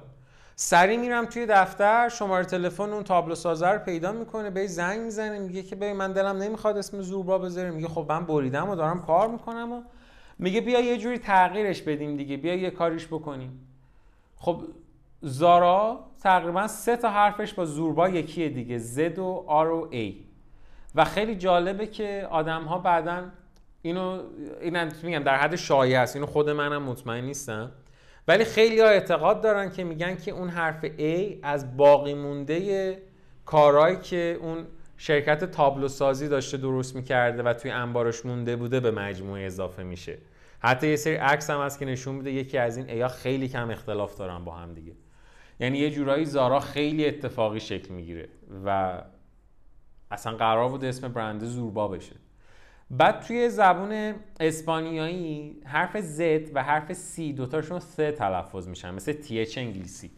سری 0.63 0.97
میرم 0.97 1.25
توی 1.25 1.45
دفتر 1.45 2.09
شماره 2.09 2.45
تلفن 2.45 2.93
اون 2.93 3.03
تابلو 3.03 3.35
سازه 3.35 3.67
رو 3.67 3.79
پیدا 3.79 4.11
می‌کنه 4.11 4.49
به 4.49 4.67
زنگ 4.67 4.99
می‌زنه 4.99 5.39
میگه 5.39 5.63
که 5.63 5.75
ببین 5.75 5.95
من 5.95 6.13
دلم 6.13 6.37
نمی‌خواد 6.37 6.77
اسم 6.77 7.01
زوربا 7.01 7.37
بذاره 7.37 7.71
میگه 7.71 7.87
خب 7.87 8.05
من 8.09 8.25
بریدم 8.25 8.69
و 8.69 8.75
دارم 8.75 9.01
کار 9.01 9.27
می‌کنم 9.27 9.71
و 9.71 9.81
میگه 10.39 10.61
بیا 10.61 10.79
یه 10.79 10.97
جوری 10.97 11.17
تغییرش 11.17 11.81
بدیم 11.81 12.17
دیگه 12.17 12.37
بیا 12.37 12.55
یه 12.55 12.69
کاریش 12.69 13.07
بکنیم. 13.07 13.67
خب 14.37 14.61
زارا 15.21 15.99
تقریبا 16.23 16.67
سه 16.67 16.97
تا 16.97 17.09
حرفش 17.09 17.53
با 17.53 17.65
زوربا 17.65 18.09
یکیه 18.09 18.49
دیگه 18.49 18.77
زد 18.77 19.19
و 19.19 19.43
آر 19.47 19.71
و 19.71 19.87
ای 19.91 20.15
و 20.95 21.05
خیلی 21.05 21.35
جالبه 21.35 21.87
که 21.87 22.27
آدم 22.31 22.63
ها 22.63 22.77
بعدا 22.77 23.23
اینو 23.81 24.19
این 24.61 24.91
میگم 25.03 25.23
در 25.23 25.37
حد 25.37 25.55
شایع 25.55 26.01
است 26.01 26.15
اینو 26.15 26.27
خود 26.27 26.49
منم 26.49 26.83
مطمئن 26.83 27.23
نیستم. 27.23 27.71
ولی 28.27 28.45
خیلی 28.45 28.79
ها 28.79 28.87
اعتقاد 28.87 29.41
دارن 29.41 29.71
که 29.71 29.83
میگن 29.83 30.15
که 30.15 30.31
اون 30.31 30.49
حرف 30.49 30.85
A 30.85 31.35
از 31.43 31.77
باقی 31.77 32.13
مونده 32.13 32.97
کارهایی 33.45 33.97
که 33.97 34.37
اون 34.41 34.67
شرکت 34.97 35.43
تابلو 35.43 35.87
سازی 35.87 36.27
داشته 36.27 36.57
درست 36.57 36.95
می‌کرده 36.95 37.43
و 37.43 37.53
توی 37.53 37.71
انبارش 37.71 38.25
مونده 38.25 38.55
بوده 38.55 38.79
به 38.79 38.91
مجموعه 38.91 39.45
اضافه 39.45 39.83
میشه. 39.83 40.17
حتی 40.59 40.87
یه 40.87 40.95
سری 40.95 41.15
عکس 41.15 41.49
هم 41.49 41.61
هست 41.61 41.79
که 41.79 41.85
نشون 41.85 42.15
میده 42.15 42.31
یکی 42.31 42.57
از 42.57 42.77
این 42.77 42.89
ایا 42.89 43.07
خیلی 43.07 43.47
کم 43.47 43.69
اختلاف 43.69 44.15
دارن 44.17 44.45
با 44.45 44.51
هم 44.51 44.73
دیگه. 44.73 44.93
یعنی 45.59 45.77
یه 45.77 45.91
جورایی 45.91 46.25
زارا 46.25 46.59
خیلی 46.59 47.05
اتفاقی 47.05 47.59
شکل 47.59 47.93
می‌گیره 47.93 48.29
و 48.65 49.01
اصلا 50.11 50.35
قرار 50.35 50.69
بود 50.69 50.85
اسم 50.85 51.07
برند 51.07 51.43
زوربا 51.43 51.87
بشه. 51.87 52.15
بعد 52.91 53.19
توی 53.19 53.49
زبون 53.49 54.15
اسپانیایی 54.39 55.57
حرف 55.65 56.17
Z 56.17 56.49
و 56.53 56.63
حرف 56.63 56.93
C 56.93 57.21
دوتاشون 57.35 57.79
س 57.79 57.95
تلفظ 57.95 58.67
میشن 58.67 58.93
مثل 58.93 59.13
TH 59.13 59.57
انگلیسی. 59.57 60.11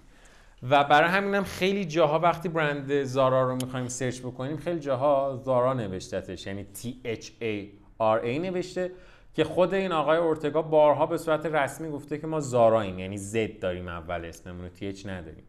و 0.69 0.83
برای 0.83 1.09
همینم 1.09 1.43
خیلی 1.43 1.85
جاها 1.85 2.19
وقتی 2.19 2.49
برند 2.49 3.03
زارا 3.03 3.49
رو 3.49 3.55
می‌خوایم 3.55 3.87
سرچ 3.87 4.19
بکنیم 4.19 4.57
خیلی 4.57 4.79
جاها 4.79 5.41
زارا 5.45 5.73
نوشتتش 5.73 6.47
یعنی 6.47 6.65
T 6.75 7.07
H 7.07 7.25
A 7.25 7.65
R 7.99 8.23
A 8.23 8.39
نوشته 8.39 8.91
که 9.33 9.43
خود 9.43 9.73
این 9.73 9.91
آقای 9.91 10.17
اورتگا 10.17 10.61
بارها 10.61 11.05
به 11.05 11.17
صورت 11.17 11.45
رسمی 11.45 11.91
گفته 11.91 12.17
که 12.17 12.27
ما 12.27 12.39
زارایم 12.39 12.99
یعنی 12.99 13.17
زد 13.17 13.59
داریم 13.59 13.87
اول 13.87 14.25
اسممون 14.25 14.65
رو 14.65 14.91
TH 14.91 15.05
نداریم. 15.05 15.43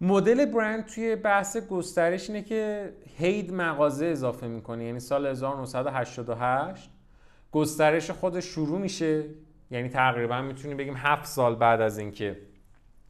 مدل 0.00 0.44
برند 0.44 0.86
توی 0.86 1.16
بحث 1.16 1.56
گسترش 1.56 2.30
اینه 2.30 2.42
که 2.42 2.92
هید 3.16 3.52
مغازه 3.52 4.06
اضافه 4.06 4.46
می‌کنه. 4.46 4.84
یعنی 4.84 5.00
سال 5.00 5.26
1988 5.26 6.90
گسترش 7.52 8.10
خودش 8.10 8.44
شروع 8.44 8.78
میشه. 8.78 9.24
یعنی 9.70 9.88
تقریبا 9.88 10.42
می‌تونیم 10.42 10.76
بگیم 10.76 10.94
هفت 10.96 11.24
سال 11.24 11.54
بعد 11.54 11.80
از 11.80 11.98
اینکه 11.98 12.40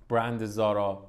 برند 0.08 0.44
زارا 0.44 1.06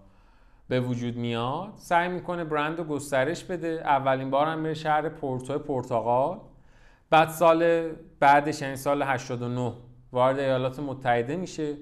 به 0.67 0.80
وجود 0.80 1.17
میاد 1.17 1.74
سعی 1.78 2.10
می‌کنه 2.10 2.44
برند 2.44 2.78
رو 2.78 2.84
گسترش 2.84 3.44
بده. 3.44 3.67
اولین 3.67 4.30
بار 4.30 4.48
هم 4.48 4.60
میره 4.60 4.74
شهر 4.74 5.10
پورتو 5.10 5.60
پرتغال 5.60 6.39
بعد 7.10 7.30
سال 7.30 7.89
بعدش 8.20 8.62
یعنی 8.62 8.76
سال 8.76 9.02
89 9.02 9.74
وارد 10.12 10.39
ایالات 10.39 10.80
متحده 10.80 11.36
میشه. 11.36 11.78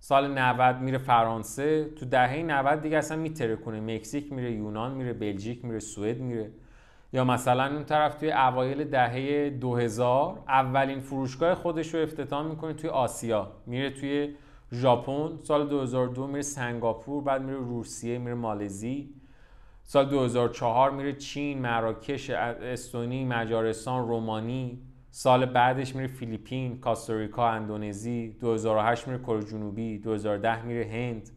سال 0.00 0.38
90 0.38 0.80
میره 0.80 0.98
فرانسه 0.98 1.84
تو 1.84 2.06
دهه 2.06 2.42
90 2.42 2.80
دیگه 2.80 2.98
اصلا 2.98 3.16
میترکونه 3.16 3.80
مکزیک 3.80 4.32
میره 4.32 4.52
یونان 4.52 4.92
میره 4.94 5.12
بلژیک 5.12 5.64
میره 5.64 5.78
سوئد 5.78 6.20
میره. 6.20 6.50
یا 7.12 7.24
مثلا 7.24 7.66
اون 7.74 7.84
طرف 7.84 8.14
توی 8.14 8.32
اوایل 8.32 8.84
دهه 8.84 9.50
2000 9.50 10.38
اولین 10.48 11.00
فروشگاه 11.00 11.54
خودش 11.54 11.94
رو 11.94 12.00
افتتاح 12.00 12.46
می‌کنه 12.46 12.72
توی 12.72 12.90
آسیا. 12.90 13.52
میره 13.66 13.90
توی 13.90 14.34
ژاپن 14.72 15.38
سال 15.42 15.68
2002 15.68 16.26
میره 16.26 16.42
سنگاپور 16.42 17.22
بعد 17.22 17.42
میره 17.42 17.58
روسیه 17.58 18.18
میره 18.18 18.34
مالزی. 18.34 19.14
سال 19.82 20.04
2004 20.04 20.90
میره 20.90 21.12
چین 21.12 21.58
مراکش 21.58 22.30
استونی 22.30 23.24
مجارستان 23.24 24.08
رومانی. 24.08 24.78
سال 25.18 25.46
بعدش 25.46 25.96
میره 25.96 26.06
فیلیپین 26.06 26.80
کاستاریکا 26.80 27.48
اندونزی 27.48 28.36
2008 28.40 29.08
میره 29.08 29.18
کره 29.22 29.42
جنوبی 29.42 29.98
2010 29.98 30.62
میره 30.62 30.84
هند 30.84 31.30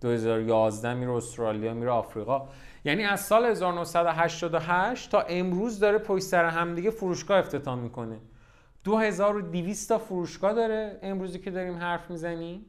2011 0.00 0.94
میره 0.94 1.12
استرالیا 1.12 1.74
میره 1.74 1.90
آفریقا. 1.90 2.48
یعنی 2.84 3.04
از 3.04 3.20
سال 3.20 3.44
1988 3.44 5.10
تا 5.10 5.20
امروز 5.20 5.78
داره 5.78 5.98
پشت 5.98 6.24
سر 6.24 6.44
هم 6.44 6.74
دیگه 6.74 6.90
فروشگاه 6.90 7.38
افتتاح 7.38 7.74
می‌کنه. 7.74 8.20
2200 8.84 9.88
تا 9.88 9.98
فروشگاه 9.98 10.52
داره 10.52 10.98
امروزی 11.02 11.38
که 11.38 11.50
داریم 11.50 11.76
حرف 11.76 12.10
می‌زنیم 12.10 12.66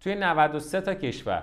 توی 0.00 0.14
93 0.14 0.80
تا 0.80 0.94
کشور 0.94 1.42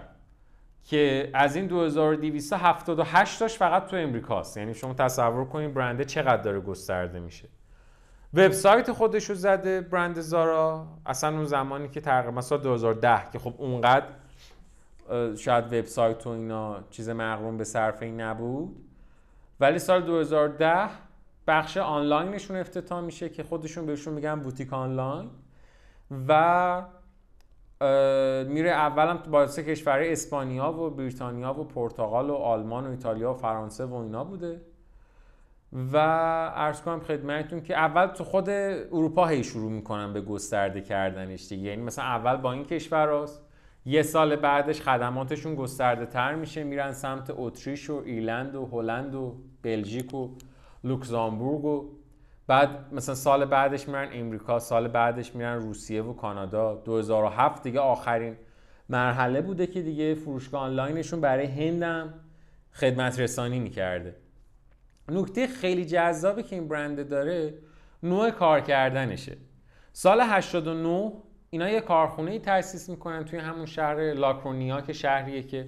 که 0.83 1.29
از 1.33 1.55
این 1.55 1.67
2278 1.67 3.39
تاش 3.39 3.57
فقط 3.57 3.85
تو 3.85 3.95
امریکاست. 3.95 4.57
یعنی 4.57 4.73
شما 4.73 4.93
تصور 4.93 5.45
کنید 5.45 5.73
برنده 5.73 6.05
چقدر 6.05 6.41
داره 6.41 6.59
گسترده 6.59 7.19
میشه. 7.19 7.54
وبسایت 8.35 8.91
خودش 8.91 9.29
رو 9.29 9.35
زده 9.35 9.81
برند 9.81 10.19
زارا. 10.19 10.87
اصلا 11.05 11.35
اون 11.35 11.45
زمانی 11.45 11.87
که 11.87 12.01
تقریبا 12.01 12.41
سال 12.41 12.59
2010 12.59 13.29
که 13.33 13.39
خب 13.39 13.53
اونقدر 13.57 14.05
شاید 15.35 15.65
وبسایت 15.73 16.27
و 16.27 16.29
اینا 16.29 16.83
چیز 16.89 17.09
مقرون 17.09 17.57
به 17.57 17.63
صرفه 17.63 18.05
نبود. 18.05 18.75
ولی 19.59 19.79
سال 19.79 20.01
2010 20.01 20.89
بخش 21.47 21.77
آنلاینشون 21.77 22.57
افتتاح 22.57 23.01
میشه 23.01 23.29
که 23.29 23.43
خودشون 23.43 23.85
بهشون 23.85 24.13
میگن 24.13 24.39
بوتیک 24.39 24.73
آنلاین 24.73 25.29
و 26.27 26.83
میره 28.47 28.69
اولم 28.69 29.17
تو 29.17 29.31
با 29.31 29.45
کشور 29.45 29.99
اسپانیا 29.99 30.71
و 30.71 30.89
بریتانیا 30.89 31.59
و 31.59 31.63
پرتغال 31.63 32.29
و 32.29 32.35
آلمان 32.35 32.87
و 32.87 32.89
ایتالیا 32.89 33.31
و 33.31 33.33
فرانسه 33.33 33.85
و 33.85 33.93
اینا 33.93 34.23
بوده. 34.23 34.61
و 35.73 35.97
ارز 36.55 36.81
کنم 36.81 36.99
خدمتتون 36.99 37.61
که 37.61 37.77
اول 37.77 38.07
تو 38.07 38.23
خود 38.23 38.49
اروپا 38.49 39.25
هی 39.25 39.43
شروع 39.43 39.71
می‌کنن 39.71 40.13
به 40.13 40.21
گسترده 40.21 40.81
کردنش 40.81 41.47
دیگه. 41.49 41.63
یعنی 41.63 41.81
مثلا 41.81 42.05
اول 42.05 42.35
با 42.35 42.51
این 42.51 42.65
کشور 42.65 43.05
راست 43.05 43.41
یه 43.85 44.01
سال 44.01 44.35
بعدش 44.35 44.81
خدماتشون 44.81 45.55
گسترده 45.55 46.05
تر 46.05 46.35
میشه 46.35 46.63
میرن 46.63 46.91
سمت 46.91 47.33
اتریش 47.35 47.89
و 47.89 48.01
ایرلند 48.05 48.55
و 48.55 48.65
هلند 48.65 49.15
و 49.15 49.35
بلژیک 49.61 50.13
و 50.13 50.29
لوکزامبورگ 50.83 51.65
و 51.65 51.89
بعد 52.47 52.93
مثلا 52.93 53.15
سال 53.15 53.45
بعدش 53.45 53.87
میرن 53.87 54.09
امریکا 54.13 54.59
سال 54.59 54.87
بعدش 54.87 55.35
میرن 55.35 55.59
روسیه 55.59 56.03
و 56.03 56.13
کانادا. 56.13 56.75
2007 56.75 57.63
دیگه 57.63 57.79
آخرین 57.79 58.35
مرحله 58.89 59.41
بوده 59.41 59.67
که 59.67 59.81
دیگه 59.81 60.15
فروشگاه 60.15 60.61
آنلاینشون 60.61 61.21
برای 61.21 61.45
هندم 61.45 62.13
خدمت 62.73 63.19
رسانی 63.19 63.59
می‌کرده. 63.59 64.15
نکته 65.09 65.47
خیلی 65.47 65.85
جذابی 65.85 66.43
که 66.43 66.55
این 66.55 66.67
برند 66.67 67.09
داره 67.09 67.53
نوع 68.03 68.31
کار 68.31 68.61
کردنشه. 68.61 69.37
سال 69.93 70.21
89 70.21 71.11
اینا 71.49 71.69
یه 71.69 71.81
کارخونه 71.81 72.31
ای 72.31 72.39
تأسیس 72.39 72.89
می‌کنن 72.89 73.25
توی 73.25 73.39
همون 73.39 73.65
شهر 73.65 74.13
لاکرونیا 74.13 74.81
که 74.81 74.93
شهریه 74.93 75.43
که 75.43 75.67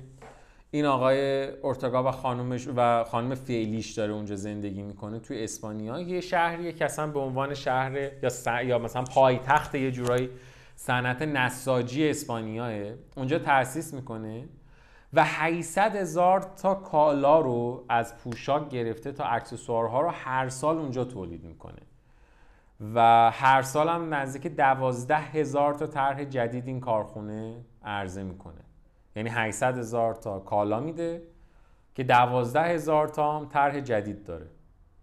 این 0.71 0.85
آقای 0.85 1.47
اورتگا 1.47 2.03
و 2.03 2.11
خانومش 2.11 2.67
و 2.75 3.03
خانم 3.03 3.35
فیلیش 3.35 3.91
داره 3.91 4.13
اونجا 4.13 4.35
زندگی 4.35 4.81
می‌کنه 4.81 5.19
توی 5.19 5.43
اسپانیا. 5.43 5.99
یه 5.99 6.21
شهریه 6.21 6.71
که 6.71 6.85
اصلا 6.85 7.07
به 7.07 7.19
عنوان 7.19 7.53
شهر 7.53 7.95
یا, 7.95 8.61
یا 8.63 8.79
مثلا 8.79 9.03
پایتخت 9.03 9.75
یه 9.75 9.91
جورایی 9.91 10.29
صنعت 10.75 11.21
نساجی 11.21 12.09
اسپانیاه 12.09 12.93
اونجا 13.15 13.39
تأسیس 13.39 13.93
می‌کنه. 13.93 14.43
و 15.13 15.23
800 15.25 15.95
هزار 15.95 16.41
تا 16.41 16.75
کالا 16.75 17.39
رو 17.39 17.85
از 17.89 18.17
پوشاک 18.17 18.69
گرفته 18.69 19.11
تا 19.11 19.23
اکسسوارها 19.23 20.01
رو 20.01 20.09
هر 20.09 20.49
سال 20.49 20.77
اونجا 20.77 21.05
تولید 21.05 21.43
می‌کنه. 21.43 21.81
و 22.95 23.31
هر 23.31 23.61
سال 23.61 23.89
هم 23.89 24.13
نزدیک 24.13 24.47
دوازده 24.47 25.17
هزار 25.17 25.73
تا 25.73 25.87
طرح 25.87 26.23
جدید 26.23 26.67
این 26.67 26.79
کارخونه 26.79 27.65
عرضه 27.83 28.23
می‌کنه. 28.23 28.61
یعنی 29.15 29.29
800 29.29 29.77
هزار 29.77 30.13
تا 30.13 30.39
کالا 30.39 30.79
میده 30.79 31.23
که 31.95 32.03
دوازده 32.03 32.63
هزار 32.63 33.07
تا 33.07 33.39
هم 33.39 33.45
طرح 33.45 33.79
جدید 33.79 34.23
داره. 34.23 34.47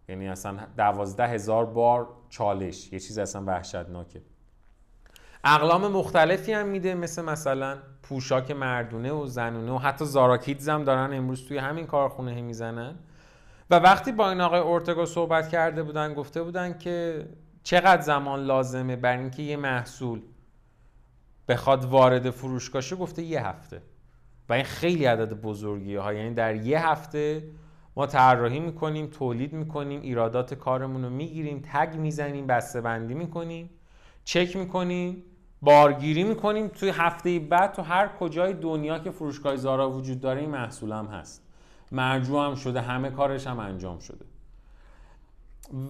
یعنی 0.09 0.29
اصلا 0.29 0.59
دوازده 0.77 1.27
هزار 1.27 1.67
بار 1.67 2.09
چالش 2.29 2.93
یه 2.93 2.99
چیز 2.99 3.19
اصلا 3.19 3.45
وحشتناکه. 3.45 4.23
اقلام 5.45 5.89
مختلفی 5.93 6.53
هم 6.53 6.69
میده 6.69 6.95
مثل 6.95 7.23
مثلا 7.23 7.79
پوشاک 8.03 8.51
مردونه 8.51 9.13
و 9.13 9.27
زنونه 9.27 9.73
و 9.73 9.79
حتی 9.79 10.05
زاراکیدز 10.05 10.69
هم 10.69 10.85
دارن 10.85 11.17
امروز 11.17 11.49
توی 11.49 11.59
همین 11.59 11.87
کارخونه 11.87 12.43
می‌زنن. 12.43 12.95
و 13.71 13.75
وقتی 13.75 14.13
با 14.13 14.31
این 14.31 14.41
آقای 14.41 14.61
اورتگا 14.61 15.07
صحبت 15.07 15.49
کرده 15.49 15.83
بودن 15.83 16.15
گفته 16.15 16.43
بودن 16.43 16.79
که 16.79 17.27
چقدر 17.63 18.03
زمان 18.03 18.45
لازمه 18.45 18.97
بر 18.97 19.17
اینکه 19.19 19.43
یه 19.43 19.57
محصول 19.57 20.21
بخواد 21.49 21.85
وارد 21.85 22.31
فروشگاه 22.31 22.83
گفته 22.83 23.23
یه 23.23 23.47
هفته. 23.47 23.83
و 24.49 24.53
این 24.53 24.65
خیلی 24.65 25.05
عدد 25.05 25.33
بزرگی 25.33 25.97
ها. 25.97 26.13
یعنی 26.15 26.35
در 26.35 26.55
یه 26.57 26.89
هفته 26.89 27.45
ما 27.97 28.07
طراحی 28.07 28.61
می‌کنیم 28.61 29.07
تولید 29.07 29.53
می‌کنیم 29.53 30.01
ایرادات 30.01 30.55
کارمون 30.55 31.05
رو 31.05 31.11
می‌گیریم 31.11 31.63
تگ 31.73 31.95
می‌زنیم 31.97 32.47
بسته 32.47 32.81
بندی 32.81 33.15
می‌کنیم 33.15 33.71
چک 34.25 34.57
می‌کنیم. 34.57 35.23
بارگیری 35.65 36.25
می‌کنیم 36.25 36.69
توی 36.69 36.89
هفته 36.89 37.39
بعد 37.39 37.73
تو 37.73 37.83
هر 37.83 38.09
کجای 38.09 38.53
دنیا 38.53 38.99
که 38.99 39.11
فروشگاه 39.11 39.57
زارا 39.57 39.91
وجود 39.91 40.21
داره 40.21 40.41
این 40.41 40.51
محصول 40.51 40.93
هم 40.93 41.07
هست. 41.07 41.43
مرجوع 41.93 42.47
هم 42.47 42.55
شده 42.55 42.81
همه 42.81 43.11
کارش 43.11 43.47
هم 43.47 43.59
انجام 43.59 43.99
شده. 43.99 44.25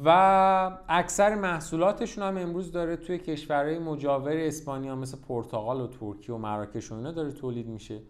و 0.05 0.09
اکثر 0.89 1.35
محصولاتشون 1.35 2.25
هم 2.25 2.37
امروز 2.37 2.73
داره 2.73 2.97
توی 2.97 3.19
کشورهای 3.19 3.79
مجاور 3.79 4.37
اسپانیا 4.37 4.97
مثل 4.97 5.19
پرتغال 5.29 5.81
و 5.81 5.87
ترکیه 5.87 6.35
و 6.35 6.39
مراکش 6.39 6.93
و 6.93 6.95
اینا 6.95 7.13
داره 7.13 7.33
تولید 7.33 7.67
میشه. 7.67 8.01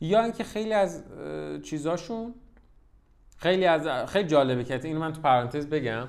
یا 0.00 0.22
اینکه 0.22 0.44
خیلی 0.44 0.72
از 0.72 1.04
چیزاشون 1.62 2.34
خیلی 3.36 3.64
از 3.64 4.10
خیلی 4.10 4.28
جالبه 4.28 4.64
که 4.64 4.80
اینو 4.84 5.00
من 5.00 5.12
تو 5.12 5.20
پرانتز 5.20 5.66
بگم. 5.66 6.08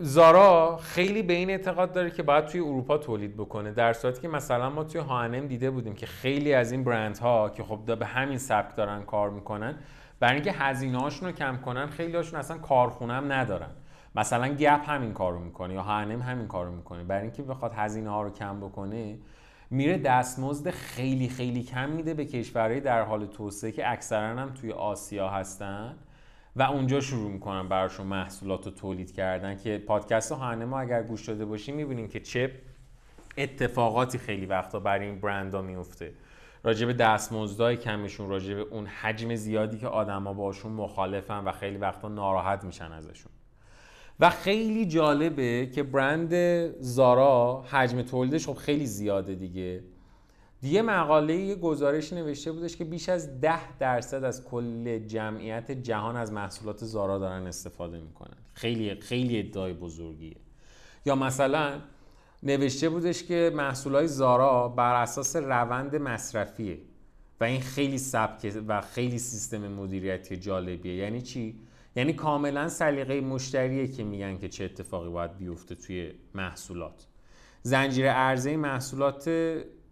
زارا 0.00 0.76
خیلی 0.76 1.22
به 1.22 1.32
این 1.32 1.50
اعتقاد 1.50 1.92
داره 1.92 2.10
که 2.10 2.22
باید 2.22 2.44
توی 2.44 2.60
اروپا 2.60 2.98
تولید 2.98 3.36
بکنه 3.36 3.72
در 3.72 3.92
صورتی 3.92 4.20
که 4.20 4.28
مثلا 4.28 4.70
ما 4.70 4.84
توی 4.84 5.00
هانم 5.00 5.46
دیده 5.46 5.70
بودیم 5.70 5.94
که 5.94 6.06
خیلی 6.06 6.54
از 6.54 6.72
این 6.72 6.84
برندها 6.84 7.48
که 7.50 7.62
خب 7.62 7.98
به 7.98 8.06
همین 8.06 8.38
سبک 8.38 8.76
دارن 8.76 9.02
کار 9.02 9.30
می‌کنن 9.30 9.74
برای 10.20 10.34
اینکه 10.34 10.52
هزینه 10.52 10.98
هاشون 10.98 11.28
رو 11.28 11.34
کم 11.34 11.56
کنن 11.56 11.86
خیلی 11.86 12.16
هاشون 12.16 12.38
اصلا 12.38 12.58
کارخونه 12.58 13.12
هم 13.12 13.32
ندارن. 13.32 13.70
مثلا 14.14 14.48
گپ 14.48 14.90
همین 14.90 15.12
کارو 15.12 15.38
می‌کنه 15.38 15.74
یا 15.74 15.82
هانم 15.82 16.22
همین 16.22 16.46
کارو 16.46 16.72
می‌کنه. 16.72 17.04
برای 17.04 17.22
اینکه 17.22 17.42
بخواد 17.42 17.72
هزینه 17.76 18.10
ها 18.10 18.22
رو 18.22 18.30
کم 18.30 18.60
بکنه 18.60 19.18
میره 19.70 19.98
دستمزد 19.98 20.70
خیلی 20.70 21.28
خیلی 21.28 21.62
کم 21.62 21.90
میده 21.90 22.14
به 22.14 22.24
کشورهای 22.24 22.80
در 22.80 23.02
حال 23.02 23.26
توسعه 23.26 23.72
که 23.72 23.90
اکثرا 23.90 24.26
هم 24.26 24.50
توی 24.54 24.72
آسیا 24.72 25.28
هستن. 25.28 25.94
و 26.56 26.62
اونجا 26.62 27.00
شروع 27.00 27.30
می‌کنن 27.30 27.68
براشون 27.68 28.06
محصولات 28.06 28.64
رو 28.64 28.70
تولید 28.70 29.12
کردن 29.12 29.56
که 29.56 29.78
پادکست 29.78 30.32
هانه 30.32 30.64
ما 30.64 30.80
اگر 30.80 31.02
گوش 31.02 31.28
داده 31.28 31.44
باشیم 31.44 31.74
می‌بینیم 31.74 32.08
که 32.08 32.20
چه 32.20 32.52
اتفاقاتی 33.38 34.18
خیلی 34.18 34.46
وقتا 34.46 34.80
برای 34.80 35.06
این 35.06 35.20
برندها 35.20 35.62
میفته 35.62 36.12
راجع 36.64 36.86
به 36.86 36.92
دستمزدهای 36.92 37.76
کمشون 37.76 38.28
راجع 38.28 38.54
به 38.54 38.60
اون 38.60 38.86
حجم 38.86 39.34
زیادی 39.34 39.78
که 39.78 39.86
آدما 39.88 40.32
باشون 40.32 40.72
مخالفن 40.72 41.44
و 41.44 41.52
خیلی 41.52 41.76
وقتا 41.76 42.08
ناراحت 42.08 42.64
میشن 42.64 42.92
ازشون. 42.92 43.32
و 44.20 44.30
خیلی 44.30 44.86
جالبه 44.86 45.70
که 45.74 45.82
برند 45.82 46.34
زارا 46.80 47.64
حجم 47.70 48.02
تولیدش 48.02 48.46
خب 48.46 48.54
خیلی 48.54 48.86
زیاده 48.86 49.34
دیگه. 49.34 49.84
دیگه 50.60 50.82
مقاله 50.82 51.36
یه 51.36 51.54
گزارش 51.54 52.12
نوشته 52.12 52.52
بودش 52.52 52.76
که 52.76 52.84
بیش 52.84 53.08
از 53.08 53.40
ده 53.40 53.78
درصد 53.78 54.24
از 54.24 54.44
کل 54.44 54.98
جمعیت 54.98 55.70
جهان 55.70 56.16
از 56.16 56.32
محصولات 56.32 56.84
زارا 56.84 57.18
دارن 57.18 57.46
استفاده 57.46 58.00
می‌کنن. 58.00 58.36
خیلی 58.52 58.94
خیلی 58.94 59.38
ادعای 59.38 59.72
بزرگیه. 59.72 60.36
یا 61.06 61.14
مثلا 61.14 61.80
نوشته 62.42 62.88
بودش 62.88 63.22
که 63.22 63.52
محصولات 63.54 64.06
زارا 64.06 64.68
بر 64.68 65.02
اساس 65.02 65.36
روند 65.36 65.96
مصرفیه 65.96 66.78
و 67.40 67.44
این 67.44 67.60
خیلی 67.60 67.98
سبک 67.98 68.62
و 68.68 68.80
خیلی 68.80 69.18
سیستم 69.18 69.68
مدیریتی 69.68 70.36
جالبیه. 70.36 70.94
یعنی 70.94 71.22
چی؟ 71.22 71.60
یعنی 71.96 72.12
کاملا 72.12 72.68
سلیقه 72.68 73.20
مشتریه 73.20 73.88
که 73.88 74.04
میگن 74.04 74.38
که 74.38 74.48
چه 74.48 74.64
اتفاقی 74.64 75.10
باید 75.10 75.38
بیفته 75.38 75.74
توی 75.74 76.12
محصولات. 76.34 77.06
زنجیره 77.62 78.08
عرضه 78.08 78.56
محصولات 78.56 79.28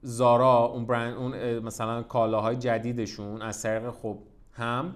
زارا 0.03 0.65
اون 0.65 0.87
برند 0.87 1.15
اون 1.15 1.59
مثلا 1.59 2.03
کالاهای 2.03 2.57
جدیدشون 2.57 3.43
از 3.43 3.62
طریق 3.62 3.91
خب 3.91 4.19
هم 4.53 4.95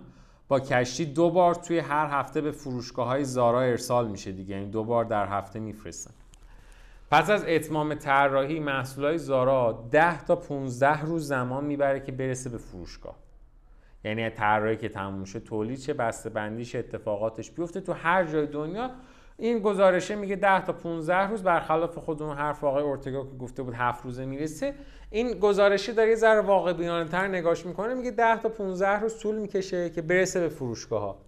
با 0.49 0.61
کشتی 0.61 1.05
دو 1.05 1.31
بار 1.31 1.55
توی 1.55 1.79
هر 1.79 2.07
هفته 2.11 2.41
به 2.41 2.51
فروشگاه 2.51 3.07
های 3.07 3.25
زارا 3.25 3.61
ارسال 3.61 4.09
میشه 4.09 4.33
دیگه. 4.33 4.57
یعنی 4.57 4.71
دو 4.71 4.85
بار 4.85 5.05
در 5.05 5.27
هفته 5.27 5.59
میفرستن. 5.59 6.15
پس 7.11 7.31
از 7.31 7.45
اتمام 7.49 7.95
طراحی 7.95 8.59
های 8.99 9.19
زارا 9.19 9.89
10 9.91 10.25
تا 10.25 10.37
15 10.37 11.01
روز 11.01 11.29
زمان 11.29 11.65
می‌بره 11.65 12.01
که 12.01 12.13
برسه 12.13 12.51
به 12.51 12.59
فروشگاه. 12.59 13.15
یعنی 14.05 14.31
طراحی 14.31 14.77
که 14.77 14.89
تموم 14.89 15.25
شه 15.25 15.41
تولید 15.41 15.79
چه 15.79 15.95
بسته 15.95 16.31
بندیش 16.31 16.75
اتفاقاتش 16.75 17.51
بیفته. 17.51 17.81
تو 17.81 17.93
هر 17.93 18.25
جای 18.25 18.47
دنیا 18.47 18.91
این 19.39 19.59
گزارشه 19.59 20.15
میگه 20.15 20.37
10 20.37 20.65
تا 20.65 20.73
15 20.73 21.17
روز 21.17 21.43
برخلاف 21.43 21.99
خود 21.99 22.23
اون 22.23 22.37
حرف 22.37 22.65
آقای 22.65 22.83
اورتگا 22.83 23.25
که 23.25 23.37
گفته 23.37 23.63
بود 23.63 23.75
7 23.75 24.05
روزه 24.05 24.25
می‌رسه. 24.25 24.75
این 25.11 25.39
گزارشه 25.39 25.93
داره 25.93 26.11
یه 26.11 26.17
ذره 26.17 26.41
واقع 26.41 26.73
بینانه 26.73 27.09
تر 27.09 27.29
نگاش 27.29 27.67
می‌کنه 27.67 27.95
میگه 27.95 28.11
10 28.11 28.43
تا 28.43 28.49
15 28.49 28.89
روز 28.89 29.19
طول 29.19 29.39
می‌کشه 29.39 29.91
که 29.91 30.03
برسه 30.03 30.41
به 30.41 30.49
فروشگاه 30.49 31.03
ها 31.03 31.19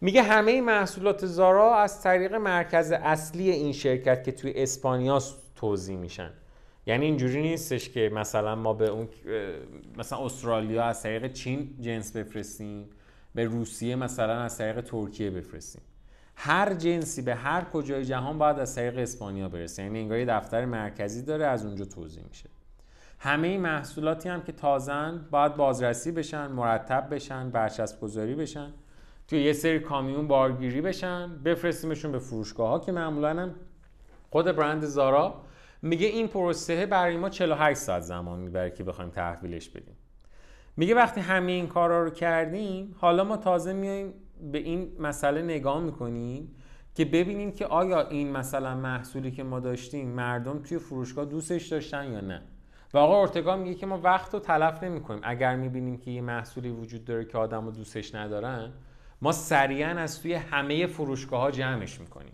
میگه 0.00 0.22
همه 0.22 0.60
محصولات 0.60 1.26
زارا 1.26 1.76
از 1.76 2.02
طریق 2.02 2.34
مرکز 2.34 2.92
اصلی 2.92 3.50
این 3.50 3.72
شرکت 3.72 4.24
که 4.24 4.32
توی 4.32 4.52
اسپانیا 4.56 5.22
توضیح 5.56 5.96
میشن. 5.96 6.30
یعنی 6.86 7.04
اینجوری 7.04 7.42
نیستش 7.42 7.90
که 7.90 8.10
مثلا 8.14 8.54
ما 8.54 8.72
به 8.72 8.88
اون 8.88 9.08
مثلا 9.98 10.24
استرالیا 10.24 10.84
از 10.84 11.02
طریق 11.02 11.32
چین 11.32 11.76
جنس 11.80 12.16
بفرستیم 12.16 12.90
به 13.34 13.44
روسیه 13.44 13.96
مثلا 13.96 14.40
از 14.40 14.58
طریق 14.58 14.80
ترکیه 14.80 15.30
بفرستیم. 15.30 15.82
هر 16.36 16.74
جنسی 16.74 17.22
به 17.22 17.34
هر 17.34 17.64
کجای 17.64 18.04
جهان 18.04 18.38
باید 18.38 18.58
از 18.58 18.74
طریق 18.74 18.98
اسپانیا 18.98 19.48
برسه. 19.48 19.82
یعنی 19.82 19.98
انگار 19.98 20.24
دفتر 20.24 20.64
مرکزی 20.64 21.22
داره 21.22 21.46
از 21.46 21.66
اونجا 21.66 21.84
توضیح 21.84 22.22
میشه. 22.28 22.48
همه 23.18 23.58
محصولاتی 23.58 24.28
هم 24.28 24.42
که 24.42 24.52
تازن 24.52 25.26
باید 25.30 25.56
بازرسی 25.56 26.12
بشن 26.12 26.46
مرتب 26.46 27.14
بشن 27.14 27.50
برچسب 27.50 28.00
گذاری 28.00 28.34
بشن 28.34 28.72
توی 29.28 29.42
یه 29.42 29.52
سری 29.52 29.78
کامیون 29.78 30.28
بارگیری 30.28 30.80
بشن 30.80 31.42
بفرستیمشون 31.44 32.12
به 32.12 32.18
فروشگاه 32.18 32.68
ها 32.68 32.78
که 32.78 32.92
معمولا 32.92 33.28
هم 33.28 33.54
خود 34.30 34.46
برند 34.46 34.84
زارا 34.84 35.42
میگه 35.82 36.06
این 36.06 36.28
پروسه 36.28 36.86
برای 36.86 37.16
ما 37.16 37.28
48 37.28 37.80
ساعت 37.80 38.02
زمان 38.02 38.38
می‌بره 38.38 38.70
که 38.70 38.84
بخوایم 38.84 39.10
تحویلش 39.10 39.68
بدیم. 39.68 39.96
میگه 40.76 40.94
وقتی 40.94 41.20
همه 41.20 41.52
این 41.52 41.66
کارا 41.66 42.04
رو 42.04 42.10
کردیم 42.10 42.94
حالا 42.98 43.24
ما 43.24 43.36
تازه 43.36 43.72
میایم 43.72 44.14
به 44.52 44.58
این 44.58 44.92
مسئله 44.98 45.42
نگاه 45.42 45.80
می‌کنیم 45.80 46.54
که 46.94 47.04
ببینیم 47.04 47.52
که 47.52 47.66
آیا 47.66 48.08
این 48.08 48.32
مثلا 48.32 48.74
محصولی 48.74 49.30
که 49.30 49.42
ما 49.42 49.60
داشتیم 49.60 50.08
مردم 50.08 50.58
توی 50.58 50.78
فروشگاه 50.78 51.24
دوستش 51.24 51.66
داشتن 51.66 52.12
یا 52.12 52.20
نه. 52.20 52.42
و 52.94 52.98
آقا 52.98 53.20
ارتگا 53.20 53.56
میگه 53.56 53.74
که 53.74 53.86
ما 53.86 53.98
وقت 53.98 54.34
رو 54.34 54.40
تلف 54.40 54.82
نمی 54.82 55.00
کنیم 55.00 55.20
اگر 55.24 55.56
می‌بینیم 55.56 55.98
که 55.98 56.10
یه 56.10 56.20
محصولی 56.20 56.70
وجود 56.70 57.04
داره 57.04 57.24
که 57.24 57.38
آدم 57.38 57.64
رو 57.64 57.70
دوستش 57.70 58.14
ندارن 58.14 58.72
ما 59.22 59.32
سریعا 59.32 59.90
از 59.90 60.22
توی 60.22 60.34
همه 60.34 60.86
فروشگاه 60.86 61.40
ها 61.40 61.50
جمعش 61.50 62.00
می‌کنیم. 62.00 62.32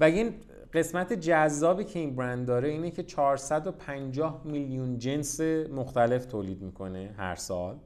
و 0.00 0.04
این 0.04 0.34
قسمت 0.72 1.12
جذابی 1.12 1.84
که 1.84 1.98
این 1.98 2.16
برند 2.16 2.46
داره 2.46 2.68
اینه 2.68 2.90
که 2.90 3.02
450 3.02 4.42
میلیون 4.44 4.98
جنس 4.98 5.40
مختلف 5.70 6.26
تولید 6.26 6.62
می‌کنه 6.62 7.14
هر 7.16 7.34
سال. 7.34 7.78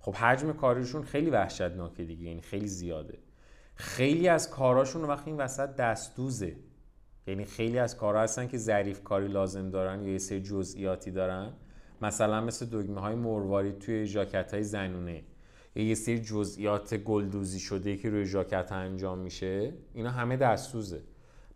خب 0.00 0.14
حجم 0.14 0.52
کارشون 0.52 1.02
خیلی 1.02 1.30
وحشتناکه 1.30 2.04
دیگه 2.04 2.24
یعنی 2.24 2.40
خیلی 2.40 2.68
زیاده. 2.68 3.18
خیلی 3.74 4.28
از 4.28 4.50
کاراشون 4.50 5.04
وقتی 5.04 5.30
این 5.30 5.40
وسط 5.40 5.76
دستوزه. 5.76 6.56
یعنی 7.26 7.44
خیلی 7.44 7.78
از 7.78 7.96
کارها 7.96 8.22
هستن 8.22 8.46
که 8.46 8.58
ظریف 8.58 9.04
کاری 9.04 9.28
لازم 9.28 9.70
دارن 9.70 10.02
یا 10.02 10.12
یه 10.12 10.18
سری 10.18 10.40
جزئیاتی 10.42 11.10
دارن. 11.10 11.52
مثلا 12.02 12.40
مثل 12.40 12.66
دگمه 12.66 13.00
های 13.00 13.14
مروارید 13.14 13.78
توی 13.78 14.06
ژاکت 14.06 14.54
های 14.54 14.62
زنونه. 14.62 15.22
یا 15.74 15.84
یه 15.84 15.94
سری 15.94 16.20
جزئیات 16.20 16.94
گلدوزی 16.94 17.60
شده 17.60 17.96
که 17.96 18.10
روی 18.10 18.24
ژاکت 18.24 18.72
انجام 18.72 19.18
میشه. 19.18 19.72
اینا 19.94 20.10
همه 20.10 20.36
دستوزه. 20.36 21.02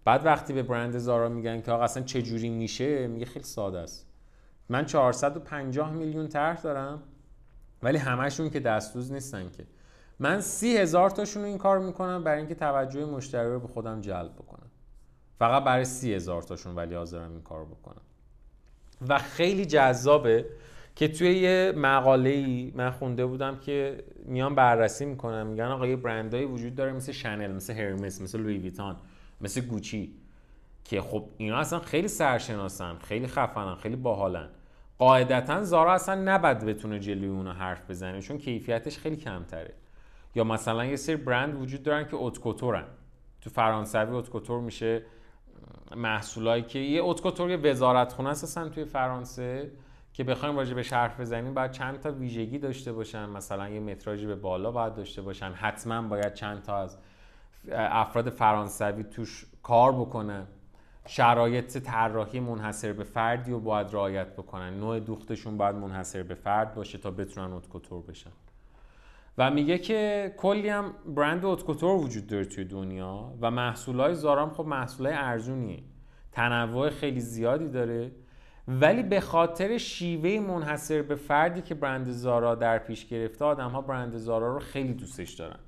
بعد 0.05 0.27
وقتی 0.27 0.53
به 0.53 0.63
برند 0.63 0.99
زارا 0.99 1.29
میگن 1.29 1.61
که 1.61 1.73
آقا 1.73 1.85
اصلا 1.85 2.03
چه 2.03 2.23
جوری 2.23 2.49
میشه 2.49 3.07
میگه 3.07 3.27
خیلی 3.27 3.45
ساده 3.45 3.79
است. 3.79 4.07
من 4.69 4.87
450 4.87 5.93
میلیون 5.93 6.29
طرح 6.29 6.61
دارم 6.61 7.03
ولی 7.83 7.99
همشون 7.99 8.51
که 8.51 8.61
دستوز 8.61 9.13
نیستن 9.13 9.51
که. 9.51 9.67
من 10.19 10.41
سی 10.41 10.77
هزار 10.77 11.11
تاشون 11.11 11.45
این 11.45 11.59
کار 11.59 11.79
می‌کنم 11.79 12.25
برای 12.25 12.39
اینکه 12.39 12.55
توجه 12.55 13.05
مشتری 13.05 13.49
رو 13.49 13.61
به 13.61 13.69
خودم 13.69 14.01
جلب 14.01 14.35
بکنم. 14.35 14.66
فقط 15.39 15.65
برای 15.65 15.85
سی 15.85 16.15
هزار 16.15 16.43
تاشون 16.43 16.75
ولی 16.75 16.95
حاضرم 16.95 17.31
این 17.31 17.43
کار 17.43 17.65
بکنم 17.65 18.03
و 19.09 19.19
خیلی 19.19 19.65
جذابه 19.65 20.47
که 20.97 21.09
توی 21.09 21.35
یه 21.35 21.73
مقاله 21.77 22.31
ای 22.31 22.73
من 22.75 22.91
خونده 22.91 23.27
بودم 23.27 23.57
که 23.57 24.05
میان 24.25 24.55
بررسی 24.55 25.05
می‌کنم 25.05 25.47
میگن 25.47 25.65
آقا 25.65 25.87
یه 25.87 25.97
برندهایی 25.97 26.47
وجود 26.47 26.75
داره 26.75 26.93
مثل 26.93 27.13
شنل 27.13 27.53
مثل 27.53 27.75
هرمس 27.75 28.21
مثل 28.21 28.41
لوی 28.41 28.59
ویتان 28.59 28.97
مثل 29.41 29.61
گوچی 29.61 30.15
که 30.85 31.01
خب 31.01 31.25
اینا 31.37 31.57
اصلا 31.57 31.79
خیلی 31.79 32.09
سرشناسن 32.09 32.99
خیلی 32.99 33.27
خفنن 33.27 33.75
خیلی 33.75 33.97
باحالن. 33.97 34.49
قاعدتا 34.99 35.63
زارا 35.63 35.95
اصلا 35.95 36.15
نبد 36.15 36.65
بتونه 36.65 36.99
جلوی 36.99 37.29
اونا 37.29 37.53
حرف 37.53 37.91
بزنه 37.91 38.21
چون 38.21 38.39
کیفیتش 38.39 38.99
خیلی 38.99 39.17
کمتره. 39.17 39.75
یا 40.35 40.45
مثلا 40.45 40.85
یه 40.85 40.97
سری 40.97 41.17
برند 41.17 41.63
وجود 41.63 41.83
دارن 41.83 42.05
که 42.05 42.17
اتکوتورن. 42.17 42.85
تو 43.41 43.51
فرانسوی 43.51 44.17
اتکوتور 44.17 44.61
میشه 44.61 45.03
محصولایی 45.97 46.63
که 46.63 46.79
یه 46.79 47.03
اتکوتور 47.05 47.51
یه 47.51 47.57
وزارت 47.57 48.13
خونه 48.13 48.29
اصلا 48.29 48.69
توی 48.69 48.85
فرانسه 48.85 49.71
که 50.13 50.25
بخوایم 50.25 50.57
راجع 50.57 50.75
به 50.75 50.83
حرف 50.83 51.21
بزنیم 51.21 51.55
باید 51.55 51.71
چند 51.71 52.01
تا 52.01 52.13
ویژگی 52.13 52.59
داشته 52.59 52.93
باشن. 52.93 53.29
مثلا 53.29 53.69
یه 53.69 53.81
متراژی 53.81 54.27
به 54.27 54.35
بالا 54.35 54.71
باید 54.71 54.95
داشته 54.95 55.23
باشن. 55.23 55.53
حتما 55.53 56.03
باید 56.03 56.35
چند 56.35 56.63
تا 56.63 56.79
از 56.79 56.97
افراد 57.73 58.31
فرانسوی 58.31 59.05
توش 59.05 59.47
کار 59.63 59.93
بکنن. 59.93 60.47
شرایط 61.07 61.79
طراحی 61.79 62.41
منحصر 62.41 62.93
به 62.93 63.05
فردی 63.05 63.51
رو 63.51 63.61
باید 63.61 63.95
رعایت 63.95 64.33
بکنن. 64.33 64.81
نوع 64.81 65.01
دوختشون 65.01 65.57
باید 65.57 65.77
منحصر 65.77 66.23
به 66.23 66.35
فرد 66.35 66.75
باشه 66.75 66.99
تا 66.99 67.11
بتونن 67.11 67.53
اتکوتور 67.53 68.03
بشن. 68.03 68.31
و 69.39 69.51
میگه 69.51 69.79
که 69.79 70.33
کلی 70.37 70.69
هم 70.69 70.95
برند 71.07 71.45
اتکوتور 71.45 71.97
وجود 71.97 72.27
داره 72.27 72.45
توی 72.45 72.65
دنیا 72.65 73.33
و 73.41 73.51
محصولای 73.51 74.15
زارام 74.15 74.51
خب 74.51 74.65
محصولای 74.65 75.13
ارزونیه. 75.13 75.83
تنوع 76.33 76.91
خیلی 76.91 77.21
زیادی 77.21 77.69
داره. 77.69 78.11
ولی 78.69 79.03
به 79.03 79.21
خاطر 79.21 79.79
شیوه 79.79 80.47
منحصر 80.47 81.03
به 81.03 81.15
فردی 81.15 81.63
که 81.63 81.75
برند 81.75 82.11
زارا 82.11 82.55
در 82.55 82.79
پیش 82.79 83.07
گرفته 83.07 83.45
آدم 83.45 83.71
ها 83.71 83.81
برند 83.81 84.17
زارا 84.17 84.53
رو 84.53 84.59
خیلی 84.59 84.93
دوستش 84.93 85.33
دارن. 85.33 85.59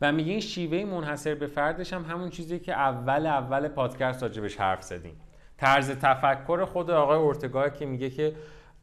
و 0.00 0.12
میگه 0.12 0.30
این 0.30 0.40
شیوه 0.40 0.84
منحصر 0.84 1.34
به 1.34 1.46
فردش 1.46 1.92
هم 1.92 2.04
همون 2.04 2.30
چیزی 2.30 2.58
که 2.58 2.72
اول 2.72 3.26
اول 3.26 3.68
پادکست 3.68 4.22
راجبش 4.22 4.56
حرف 4.56 4.82
زدیم. 4.82 5.16
طرز 5.56 5.90
تفکر 5.90 6.64
خود 6.64 6.90
آقای 6.90 7.18
اورتگاه 7.18 7.70
که 7.70 7.86
میگه 7.86 8.10
که 8.10 8.34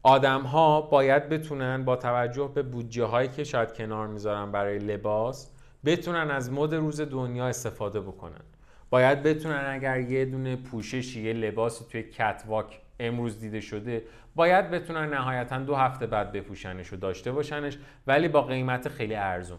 آدم 0.06 0.42
ها 0.42 0.80
باید 0.80 1.28
بتونن 1.28 1.84
با 1.84 1.96
توجه 1.96 2.50
به 2.54 2.62
بودجه 2.62 3.04
هایی 3.04 3.28
که 3.28 3.44
شاید 3.44 3.72
کنار 3.72 4.06
می‌ذارن 4.06 4.52
برای 4.52 4.78
لباس 4.78 5.50
بتونن 5.84 6.30
از 6.30 6.52
مد 6.52 6.74
روز 6.74 7.00
دنیا 7.00 7.46
استفاده 7.46 8.00
بکنن. 8.00 8.40
باید 8.90 9.22
بتونن 9.22 9.64
اگر 9.68 10.00
یه 10.00 10.24
دونه 10.24 10.56
پوششی 10.56 11.22
یه 11.22 11.32
لباسی 11.32 11.84
توی 11.90 12.02
کتواک 12.02 12.80
امروز 13.00 13.40
دیده 13.40 13.60
شده 13.60 14.04
باید 14.34 14.70
بتونن 14.70 15.14
نهایتا 15.14 15.58
دو 15.58 15.74
هفته 15.74 16.06
بعد 16.06 16.32
بپوشنش 16.32 16.92
و 16.92 16.96
داشته 16.96 17.32
باشنش 17.32 17.78
ولی 18.06 18.28
با 18.28 18.42
قیمت 18.42 18.88
خیلی 18.88 19.14
ارزون. 19.14 19.58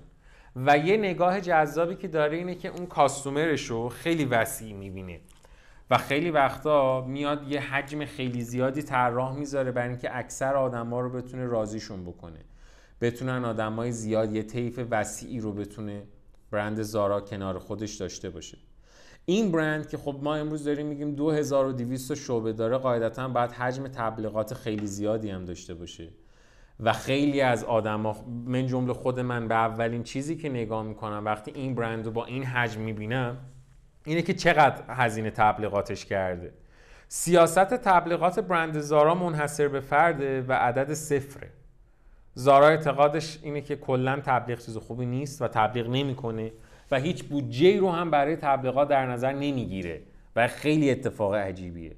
و 0.56 0.78
یه 0.78 0.98
نگاه 0.98 1.42
جذابی 1.42 1.96
که 1.96 2.08
داره 2.08 2.38
اینه 2.38 2.56
که 2.56 2.68
اون 2.68 2.86
کاستومرش 2.86 3.66
رو 3.66 3.90
خیلی 3.90 4.26
وسیع 4.26 4.74
می‌بینه. 4.74 5.20
و 5.90 5.98
خیلی 5.98 6.32
وقتا 6.32 7.06
میاد 7.08 7.52
یه 7.52 7.60
حجم 7.60 8.06
خیلی 8.06 8.42
زیادی 8.42 8.82
طراح 8.82 9.36
می‌ذاره 9.38 9.72
برای 9.72 9.90
اینکه 9.90 10.18
اکثر 10.18 10.56
آدما 10.56 11.00
رو 11.00 11.10
بتونه 11.10 11.46
راضیشون 11.46 12.04
بکنه. 12.04 12.40
بتونن 13.02 13.46
آدمای 13.46 13.92
زیاد 13.92 14.34
یه 14.34 14.44
طیف 14.44 14.80
وسیعی 14.92 15.40
رو 15.40 15.52
بتونه 15.52 16.04
برند 16.52 16.82
زارا 16.82 17.22
کنار 17.22 17.60
خودش 17.60 17.96
داشته 17.96 18.30
باشه. 18.30 18.58
این 19.26 19.52
برند 19.52 19.90
که 19.90 19.98
خب 19.98 20.20
ما 20.24 20.36
امروز 20.36 20.64
داریم 20.64 20.86
میگیم 20.88 21.16
2200 21.16 22.14
شعبه 22.14 22.54
داره 22.54 22.78
قاعدتا 22.78 23.28
باید 23.28 23.52
حجم 23.52 23.88
تبلیغات 23.88 24.54
خیلی 24.54 24.88
زیادی 24.88 25.30
هم 25.30 25.46
داشته 25.46 25.74
باشه. 25.74 26.10
و 26.80 26.94
خیلی 26.94 27.42
از 27.42 27.64
آدما 27.64 28.16
من 28.46 28.68
جمله 28.68 28.94
خود 28.94 29.20
من 29.20 29.48
به 29.48 29.56
اولین 29.56 30.04
چیزی 30.04 30.36
که 30.36 30.50
نگاه 30.50 30.84
می‌کنم 30.84 31.26
وقتی 31.26 31.52
این 31.52 31.76
برند 31.76 32.06
رو 32.06 32.12
با 32.12 32.26
این 32.26 32.44
حجم 32.44 32.82
می‌بینم 32.82 33.38
اینه 34.06 34.22
که 34.22 34.34
چقدر 34.34 34.84
هزینه 34.88 35.32
تبلیغاتش 35.32 36.06
کرده. 36.06 36.54
سیاست 37.08 37.74
تبلیغات 37.74 38.40
برند 38.40 38.80
زارا 38.80 39.16
منحصر 39.16 39.68
به 39.68 39.80
فرده 39.80 40.42
و 40.42 40.54
عدد 40.54 40.94
صفره. 40.94 41.50
زارا 42.34 42.68
اعتقادش 42.68 43.40
اینه 43.44 43.62
که 43.62 43.76
کلا 43.76 44.22
تبلیغ 44.26 44.60
چیز 44.60 44.78
خوبی 44.78 45.06
نیست 45.06 45.42
و 45.42 45.48
تبلیغ 45.48 45.90
نمی‌کنه 45.90 46.52
و 46.92 47.00
هیچ 47.00 47.24
بودجه 47.24 47.80
رو 47.80 47.92
هم 47.92 48.12
برای 48.12 48.36
تبلیغات 48.36 48.88
در 48.88 49.06
نظر 49.06 49.34
نمی‌گیره 49.34 50.02
و 50.36 50.48
خیلی 50.48 50.92
اتفاق 50.92 51.34
عجیبیه. 51.34 51.96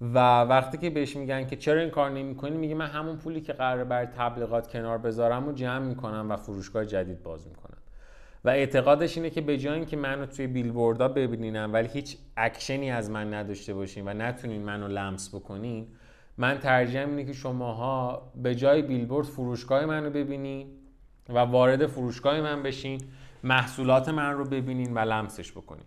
و 0.00 0.18
وقتی 0.42 0.78
که 0.78 0.90
بهش 0.90 1.16
میگن 1.16 1.46
که 1.46 1.56
چرا 1.56 1.80
این 1.80 1.90
کار 1.90 2.10
نمی‌کنی 2.10 2.56
میگه 2.56 2.74
من 2.74 2.86
همون 2.86 3.16
پولی 3.16 3.40
که 3.40 3.52
قراره 3.52 3.84
برای 3.84 4.06
تبلیغات 4.06 4.68
کنار 4.68 4.98
بذارم 4.98 5.48
و 5.48 5.52
جمع 5.52 5.86
می‌کنم 5.86 6.30
و 6.30 6.36
فروشگاه 6.36 6.86
جدید 6.86 7.22
باز 7.22 7.48
می‌کنم. 7.48 7.77
و 8.48 8.50
اعتقادش 8.50 9.16
اینه 9.16 9.30
که 9.30 9.40
به 9.40 9.58
جای 9.58 9.74
اینکه 9.74 9.96
منو 9.96 10.26
توی 10.26 10.46
بیلبوردها 10.46 11.08
ببینینم 11.08 11.72
ولی 11.72 11.88
هیچ 11.88 12.16
اکشنی 12.36 12.90
از 12.90 13.10
من 13.10 13.34
نداشته 13.34 13.74
باشین 13.74 14.08
و 14.08 14.14
نتونین 14.14 14.62
منو 14.62 14.88
لمس 14.88 15.34
بکنین 15.34 15.86
من 16.38 16.58
ترجیحم 16.58 17.08
اینه 17.10 17.24
که 17.24 17.32
شماها 17.32 18.22
به 18.42 18.54
جای 18.54 18.82
بیلبورد 18.82 19.26
فروشگاه 19.26 19.86
منو 19.86 20.10
ببینین 20.10 20.66
و 21.28 21.38
وارد 21.38 21.86
فروشگاه 21.86 22.40
من 22.40 22.62
بشین 22.62 23.00
محصولات 23.44 24.08
من 24.08 24.32
رو 24.32 24.44
ببینین 24.44 24.94
و 24.94 24.98
لمسش 24.98 25.52
بکنین. 25.52 25.86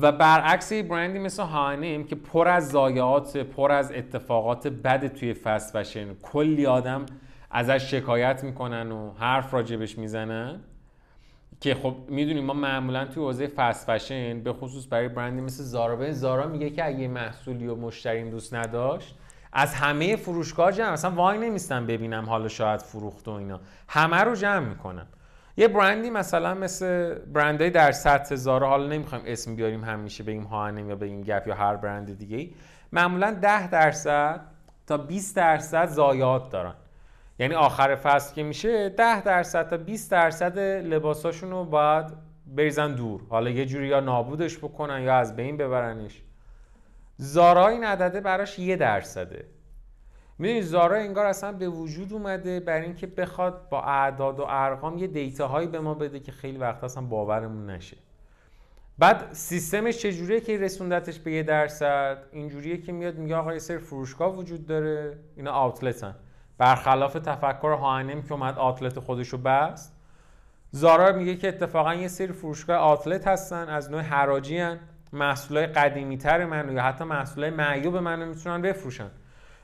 و 0.00 0.12
برعکس 0.12 0.72
برندی 0.72 1.18
مثل 1.18 1.42
هانم 1.42 2.04
که 2.04 2.16
پر 2.16 2.48
از 2.48 2.68
ضایعات 2.68 3.36
پر 3.36 3.72
از 3.72 3.92
اتفاقات 3.92 4.66
بد 4.66 5.06
توی 5.06 5.34
فست 5.34 5.76
فشن 5.76 6.14
کلی 6.14 6.66
آدم 6.66 7.06
ازش 7.50 7.90
شکایت 7.90 8.44
می‌کنن 8.44 8.92
و 8.92 9.12
حرف 9.12 9.54
راجبش 9.54 9.98
می‌زنن 9.98 10.60
که 11.62 11.74
خب 11.74 11.94
می‌دونیم 12.08 12.44
ما 12.44 12.52
معمولا 12.52 13.04
توی 13.04 13.22
حوزه 13.22 13.46
فست 13.46 13.90
فشن 13.90 14.40
به 14.40 14.52
خصوص 14.52 14.86
برای 14.90 15.08
برندی 15.08 15.40
مثل 15.40 15.62
زارا 15.62 15.96
به 15.96 16.12
زارا 16.12 16.46
میگه 16.46 16.70
که 16.70 16.86
اگه 16.86 17.08
محصولی 17.08 17.66
و 17.66 17.74
مشتریم 17.74 18.30
دوست 18.30 18.54
نداشت 18.54 19.14
از 19.52 19.74
همه 19.74 20.16
فروشگاه 20.16 20.72
جمع 20.72 20.92
اصلا 20.92 21.10
وای 21.10 21.38
نمیستم 21.38 21.86
ببینم 21.86 22.24
حالا 22.24 22.48
شاید 22.48 22.80
فروخت 22.80 23.28
و 23.28 23.30
اینا. 23.30 23.60
همه 23.88 24.16
رو 24.16 24.34
جمع 24.34 24.68
می‌کنم. 24.68 25.06
یه 25.56 25.68
برندی 25.68 26.10
مثلا 26.10 26.54
مثل 26.54 27.14
برندهای 27.14 27.70
در 27.70 27.92
سطح 27.92 28.34
زارا 28.34 28.68
حالا 28.68 28.86
نمی‌خوایم 28.86 29.24
اسم 29.26 29.56
بیاریم 29.56 29.84
همیشه 29.84 30.24
بگیم 30.24 30.42
هانم 30.42 30.88
یا 30.88 30.96
بگیم 30.96 31.22
گپ 31.22 31.46
یا 31.46 31.54
هر 31.54 31.76
برند 31.76 32.18
دیگه 32.18 32.36
ای 32.36 32.54
معمولا 32.92 33.36
10 33.42 33.70
درصد 33.70 34.40
تا 34.86 34.96
20 34.96 35.36
درصد 35.36 35.88
زایات 35.88 36.50
دارن. 36.50 36.74
یعنی 37.42 37.54
آخر 37.54 37.94
فصل 37.94 38.34
که 38.34 38.42
میشه 38.42 38.88
10 38.88 39.22
درصد 39.22 39.68
تا 39.68 39.76
20 39.76 40.10
درصد 40.10 40.58
لباساشون 40.58 41.50
رو 41.50 41.64
باید 41.64 42.06
بریزن 42.46 42.94
دور. 42.94 43.20
حالا 43.28 43.50
یه 43.50 43.66
جوری 43.66 43.88
یا 43.88 44.00
نابودش 44.00 44.58
بکنن 44.58 45.02
یا 45.02 45.14
از 45.14 45.36
بین 45.36 45.56
ببرنش. 45.56 46.22
زارا 47.16 47.68
این 47.68 47.84
عدده 47.84 48.20
براش 48.20 48.58
یه 48.58 48.76
درصده. 48.76 49.44
می‌دونی 50.38 50.62
زارا 50.62 50.96
انگار 50.96 51.26
اصلا 51.26 51.52
به 51.52 51.68
وجود 51.68 52.12
اومده 52.12 52.60
برای 52.60 52.84
اینکه 52.84 53.06
بخواد 53.06 53.68
با 53.68 53.82
اعداد 53.82 54.40
و 54.40 54.44
ارقام 54.48 54.98
یه 54.98 55.06
دیتاهایی 55.06 55.68
به 55.68 55.80
ما 55.80 55.94
بده 55.94 56.20
که 56.20 56.32
خیلی 56.32 56.58
وقت 56.58 56.84
اصلا 56.84 57.02
باورمون 57.02 57.70
نشه. 57.70 57.96
بعد 58.98 59.32
سیستمش 59.32 59.98
چجوریه 59.98 60.40
که 60.40 60.58
رسوندتش 60.58 61.18
به 61.18 61.32
یه 61.32 61.42
درصد؟ 61.42 62.18
اینجوریه 62.32 62.76
که 62.76 62.92
میاد 62.92 63.18
میگه 63.18 63.36
آقا 63.36 63.52
یه 63.52 63.58
سری 63.58 63.78
فروشگاه 63.78 64.36
وجود 64.36 64.66
داره 64.66 65.18
اینا 65.36 65.52
آوتلتن. 65.52 66.14
برخلاف 66.58 67.12
تفکر 67.12 67.72
هانم 67.72 68.22
که 68.22 68.32
اومد 68.32 68.58
آتلت 68.58 68.98
خودشو 68.98 69.38
بست 69.38 69.96
زارا 70.70 71.12
میگه 71.12 71.36
که 71.36 71.48
اتفاقا 71.48 71.94
یه 71.94 72.08
سری 72.08 72.32
فروشگاه 72.32 72.76
آتلت 72.76 73.26
هستن 73.26 73.68
از 73.68 73.90
نوع 73.90 74.00
حراجی 74.00 74.58
هن. 74.58 74.78
محصولای 75.12 75.66
قدیمی 75.66 76.18
تر 76.18 76.44
منو 76.44 76.72
یا 76.72 76.82
حتی 76.82 77.04
محصولای 77.04 77.50
معیوب 77.50 77.96
منو 77.96 78.26
می‌تونن 78.26 78.62
بفروشن. 78.62 79.10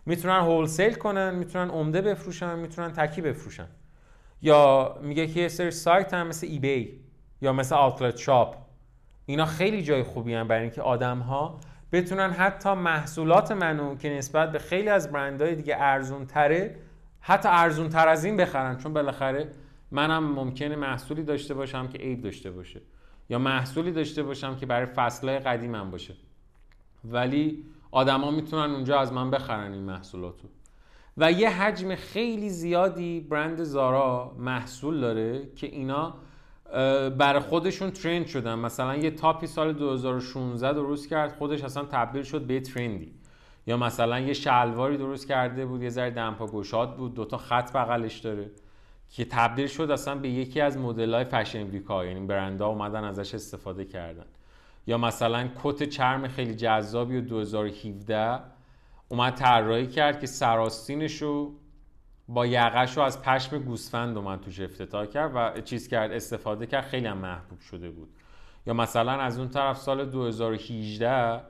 می‌تونن 0.07 0.41
هولسیل 0.41 0.95
کنن 0.95 1.35
می‌تونن 1.35 1.71
عمده 1.71 2.03
بفروشن 2.03 2.59
می‌تونن 2.59 2.93
تکی 2.93 3.21
بفروشن. 3.21 3.67
یا 4.43 4.97
میگه 5.03 5.27
که 5.27 5.41
یه 5.41 5.49
سری 5.49 5.71
سایت 5.71 6.15
هم 6.15 6.27
مثل 6.27 6.47
ای 6.47 6.59
بی 6.59 7.01
یا 7.41 7.53
مثل 7.53 7.75
آتلت 7.75 8.17
شاپ 8.17 8.57
اینا 9.27 9.45
خیلی 9.47 9.83
جای 9.83 10.03
خوبی 10.03 10.35
هم 10.35 10.49
برای 10.49 10.63
اینکه 10.63 10.83
آدم 10.83 11.19
ها 11.19 11.61
بتونن 11.93 12.31
حتی 12.31 12.75
محصولات 12.75 13.53
منو 13.53 13.97
که 13.97 14.11
نسبت 14.11 14.53
به 14.53 14.59
خیلی 14.59 14.89
از 14.89 15.13
برندهای 15.13 15.55
دیگه 15.55 15.77
ارزون 15.79 16.27
تره 16.27 16.77
حتی 17.21 17.49
ارزون 17.53 17.89
تر 17.89 18.09
از 18.09 18.25
این 18.25 18.37
بخرن. 18.37 18.77
چون 18.77 18.93
بالاخره 18.93 19.49
منم 19.91 20.25
ممکنه 20.25 20.77
محصولی 20.77 21.23
داشته 21.23 21.55
باشم 21.55 21.89
که 21.89 21.99
عیب 21.99 22.23
داشته 22.23 22.51
باشه 22.51 22.81
یا 23.29 23.39
محصولی 23.39 23.93
داشته 23.93 24.23
باشم 24.23 24.57
که 24.57 24.67
برای 24.67 24.87
فصلهای 24.87 25.39
قدیمم 25.39 25.91
باشه. 25.91 26.15
ولی 27.05 27.65
آدما 27.91 28.31
می‌تونن 28.31 28.75
اونجا 28.75 29.01
از 29.01 29.13
من 29.13 29.31
بخرن 29.31 29.73
این 29.73 29.83
محصولاتو. 29.83 30.49
و 31.17 31.33
یه 31.33 31.51
حجم 31.51 31.95
خیلی 31.95 32.51
زیادی 32.51 33.21
برند 33.21 33.63
زارا 33.63 34.37
محصول 34.39 35.01
داره 35.01 35.49
که 35.57 35.67
اینا 35.67 36.15
برای 37.19 37.41
خودشون 37.41 37.91
ترند 37.91 38.27
شدن. 38.27 38.55
مثلا 38.55 38.97
یه 38.97 39.11
تاپی 39.11 39.47
سال 39.47 39.73
2016 39.73 40.73
درست 40.73 41.09
کرد 41.09 41.37
خودش 41.39 41.65
اصلا 41.65 41.85
تبدیل 41.85 42.23
شد 42.23 42.43
به 42.43 42.61
ترندی 42.61 43.15
یا 43.67 43.77
مثلا 43.77 44.21
یه 44.21 44.33
شلواری 44.33 44.97
درست 44.97 45.29
کرده 45.29 45.67
بود 45.67 45.83
یه 45.83 45.89
ذره 45.89 46.11
دمپا 46.11 46.47
گشاد 46.47 46.97
بود 46.97 47.15
دوتا 47.15 47.37
خط 47.37 47.73
بغلش 47.73 48.19
داره 48.19 48.51
که 49.11 49.25
تبدیل 49.25 49.67
شد 49.67 49.91
اصلا 49.91 50.15
به 50.15 50.29
یکی 50.29 50.61
از 50.61 50.79
مدل 50.79 51.15
های 51.15 51.25
فشن 51.25 51.63
ویکا 51.63 52.05
یعنی 52.05 52.27
برندها 52.27 52.69
اومدن 52.69 53.05
ازش 53.05 53.35
استفاده 53.35 53.85
کردن. 53.85 54.27
یا 54.87 54.99
مثلا 54.99 55.49
کت 55.63 55.83
چرم 55.83 56.29
خیلی 56.29 56.55
جذابی 56.55 57.17
و 57.17 57.21
2017 57.21 58.41
اومد 59.09 59.35
طراحی 59.35 59.87
کرد 59.87 60.21
که 60.21 60.27
سراستینش 60.27 61.23
رو 61.23 61.53
با 62.29 62.47
یقش 62.47 62.97
رو 62.97 63.03
از 63.03 63.23
پشم 63.23 63.59
گوسفند 63.59 64.17
اومد 64.17 64.41
توش 64.41 64.61
افتتاح 64.61 65.07
کرد 65.07 65.33
و 65.35 65.61
چیز 65.61 65.89
کرد 65.89 66.13
استفاده 66.13 66.67
کرد 66.67 66.85
خیلی 66.85 67.07
هم 67.07 67.19
محبوب 67.19 67.61
شده 67.61 67.91
بود. 67.91 68.09
یا 68.67 68.75
مثلا 68.75 69.13
از 69.13 69.39
اون 69.39 69.49
طرف 69.49 69.77
سال 69.79 70.05
2018 70.05 71.41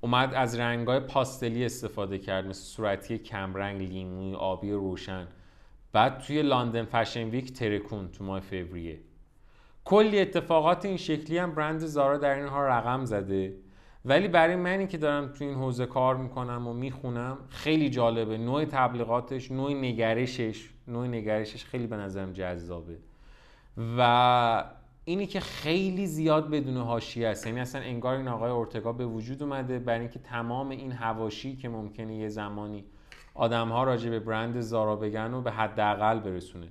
اومد 0.00 0.34
از 0.34 0.58
رنگای 0.58 1.00
پاستلی 1.00 1.64
استفاده 1.64 2.18
کرد 2.18 2.46
مثل 2.46 2.62
صورتی 2.62 3.18
کمرنگ 3.18 3.82
لیموی 3.82 4.34
آبی 4.34 4.72
روشن. 4.72 5.26
بعد 5.92 6.18
توی 6.18 6.42
لندن 6.42 6.84
فشن 6.84 7.28
ویک 7.28 7.52
ترکون 7.52 8.08
تو 8.08 8.24
ماه 8.24 8.40
فوریه. 8.40 9.00
کلی 9.84 10.20
اتفاقات 10.20 10.84
این 10.84 10.96
شکلی 10.96 11.38
هم 11.38 11.54
برند 11.54 11.80
زارا 11.80 12.18
در 12.18 12.34
اینها 12.34 12.66
رقم 12.66 13.04
زده. 13.04 13.54
ولی 14.04 14.28
برای 14.28 14.56
منی 14.56 14.86
که 14.86 14.98
دارم 14.98 15.28
تو 15.28 15.44
این 15.44 15.54
حوزه 15.54 15.86
کار 15.86 16.16
می‌کنم 16.16 16.66
و 16.66 16.72
می‌خونم 16.72 17.38
خیلی 17.48 17.90
جالبه. 17.90 18.38
نوع 18.38 18.64
تبلیغاتش 18.64 19.50
نوع 19.50 19.72
نگرشش 19.72 20.70
نوع 20.88 21.06
نگرشش 21.06 21.64
خیلی 21.64 21.86
به 21.86 21.96
نظرم 21.96 22.32
جذابه. 22.32 22.98
و 23.98 24.64
اینی 25.04 25.26
که 25.26 25.40
خیلی 25.40 26.06
زیاد 26.06 26.50
بدون 26.50 26.76
هاشی 26.76 27.24
است. 27.24 27.46
یعنی 27.46 27.60
اصلا 27.60 27.80
انگار 27.80 28.16
این 28.16 28.28
آقای 28.28 28.50
اورتگا 28.50 28.92
به 28.92 29.06
وجود 29.06 29.42
اومده 29.42 29.78
برای 29.78 30.00
اینکه 30.00 30.18
تمام 30.18 30.68
این 30.68 30.92
هواشی 30.92 31.56
که 31.56 31.68
ممکنه 31.68 32.14
یه 32.14 32.28
زمانی 32.28 32.84
آدم 33.34 33.68
ها 33.68 33.84
راجع 33.84 34.10
به 34.10 34.20
برند 34.20 34.60
زارا 34.60 34.96
بگن 34.96 35.34
و 35.34 35.40
به 35.40 35.50
حداقل 35.50 36.18
برسونه. 36.18 36.68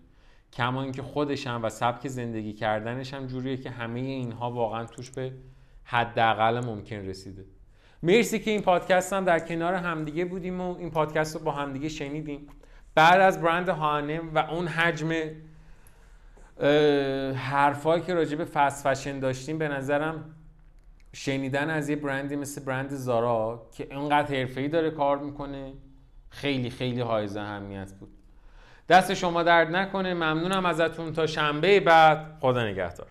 کما 0.54 0.84
اینکه 0.84 1.02
خودش 1.02 1.48
هم 1.48 1.64
و 1.64 1.70
سبک 1.70 2.08
زندگی 2.08 2.54
کردنش 2.54 3.14
هم 3.14 3.28
جوریه 3.28 3.58
که 3.58 3.70
همه 3.70 4.00
اینها 4.00 4.52
واقعا 4.52 4.86
توش 4.86 5.12
به 5.12 5.34
حداقل 5.92 6.60
ممکن 6.66 6.96
رسیده. 6.96 7.46
مرسی 8.04 8.40
که 8.40 8.52
این 8.52 8.62
پادکست 8.62 9.14
هم 9.14 9.26
در 9.26 9.40
کنار 9.40 9.74
همدیگه 9.74 10.26
بودیم 10.26 10.62
و 10.62 10.78
این 10.78 10.92
پادکست 10.92 11.36
رو 11.36 11.42
با 11.42 11.52
همدیگه 11.52 11.90
شنیدیم. 11.90 12.48
بعد 12.96 13.22
از 13.22 13.42
برند 13.42 13.70
هانم 13.70 14.36
و 14.36 14.38
اون 14.38 14.68
حجم 14.68 15.14
حرفایی 17.36 18.04
که 18.04 18.14
راجع 18.14 18.36
به 18.36 18.46
فست 18.46 18.88
فشن 18.88 19.20
داشتیم 19.20 19.58
به 19.58 19.68
نظرم 19.68 20.36
شنیدن 21.14 21.70
از 21.70 21.90
یه 21.90 21.96
برندی 21.96 22.36
مثل 22.36 22.64
برند 22.64 22.90
زارا 22.90 23.68
که 23.72 23.88
اینقدر 23.92 24.36
حرفه‌ای 24.36 24.68
داره 24.68 24.92
کار 24.92 25.18
می‌کنه 25.18 25.74
خیلی 26.30 26.70
خیلی 26.70 27.02
حائز 27.02 27.38
اهمیت 27.38 27.92
بود. 28.00 28.10
دست 28.90 29.14
شما 29.14 29.44
درد 29.44 29.76
نکنه. 29.76 30.14
ممنونم 30.14 30.66
ازتون. 30.66 31.14
تا 31.14 31.28
شنبه 31.28 31.80
بعد 31.80 32.38
خدا 32.40 32.68
نگهدار. 32.68 33.08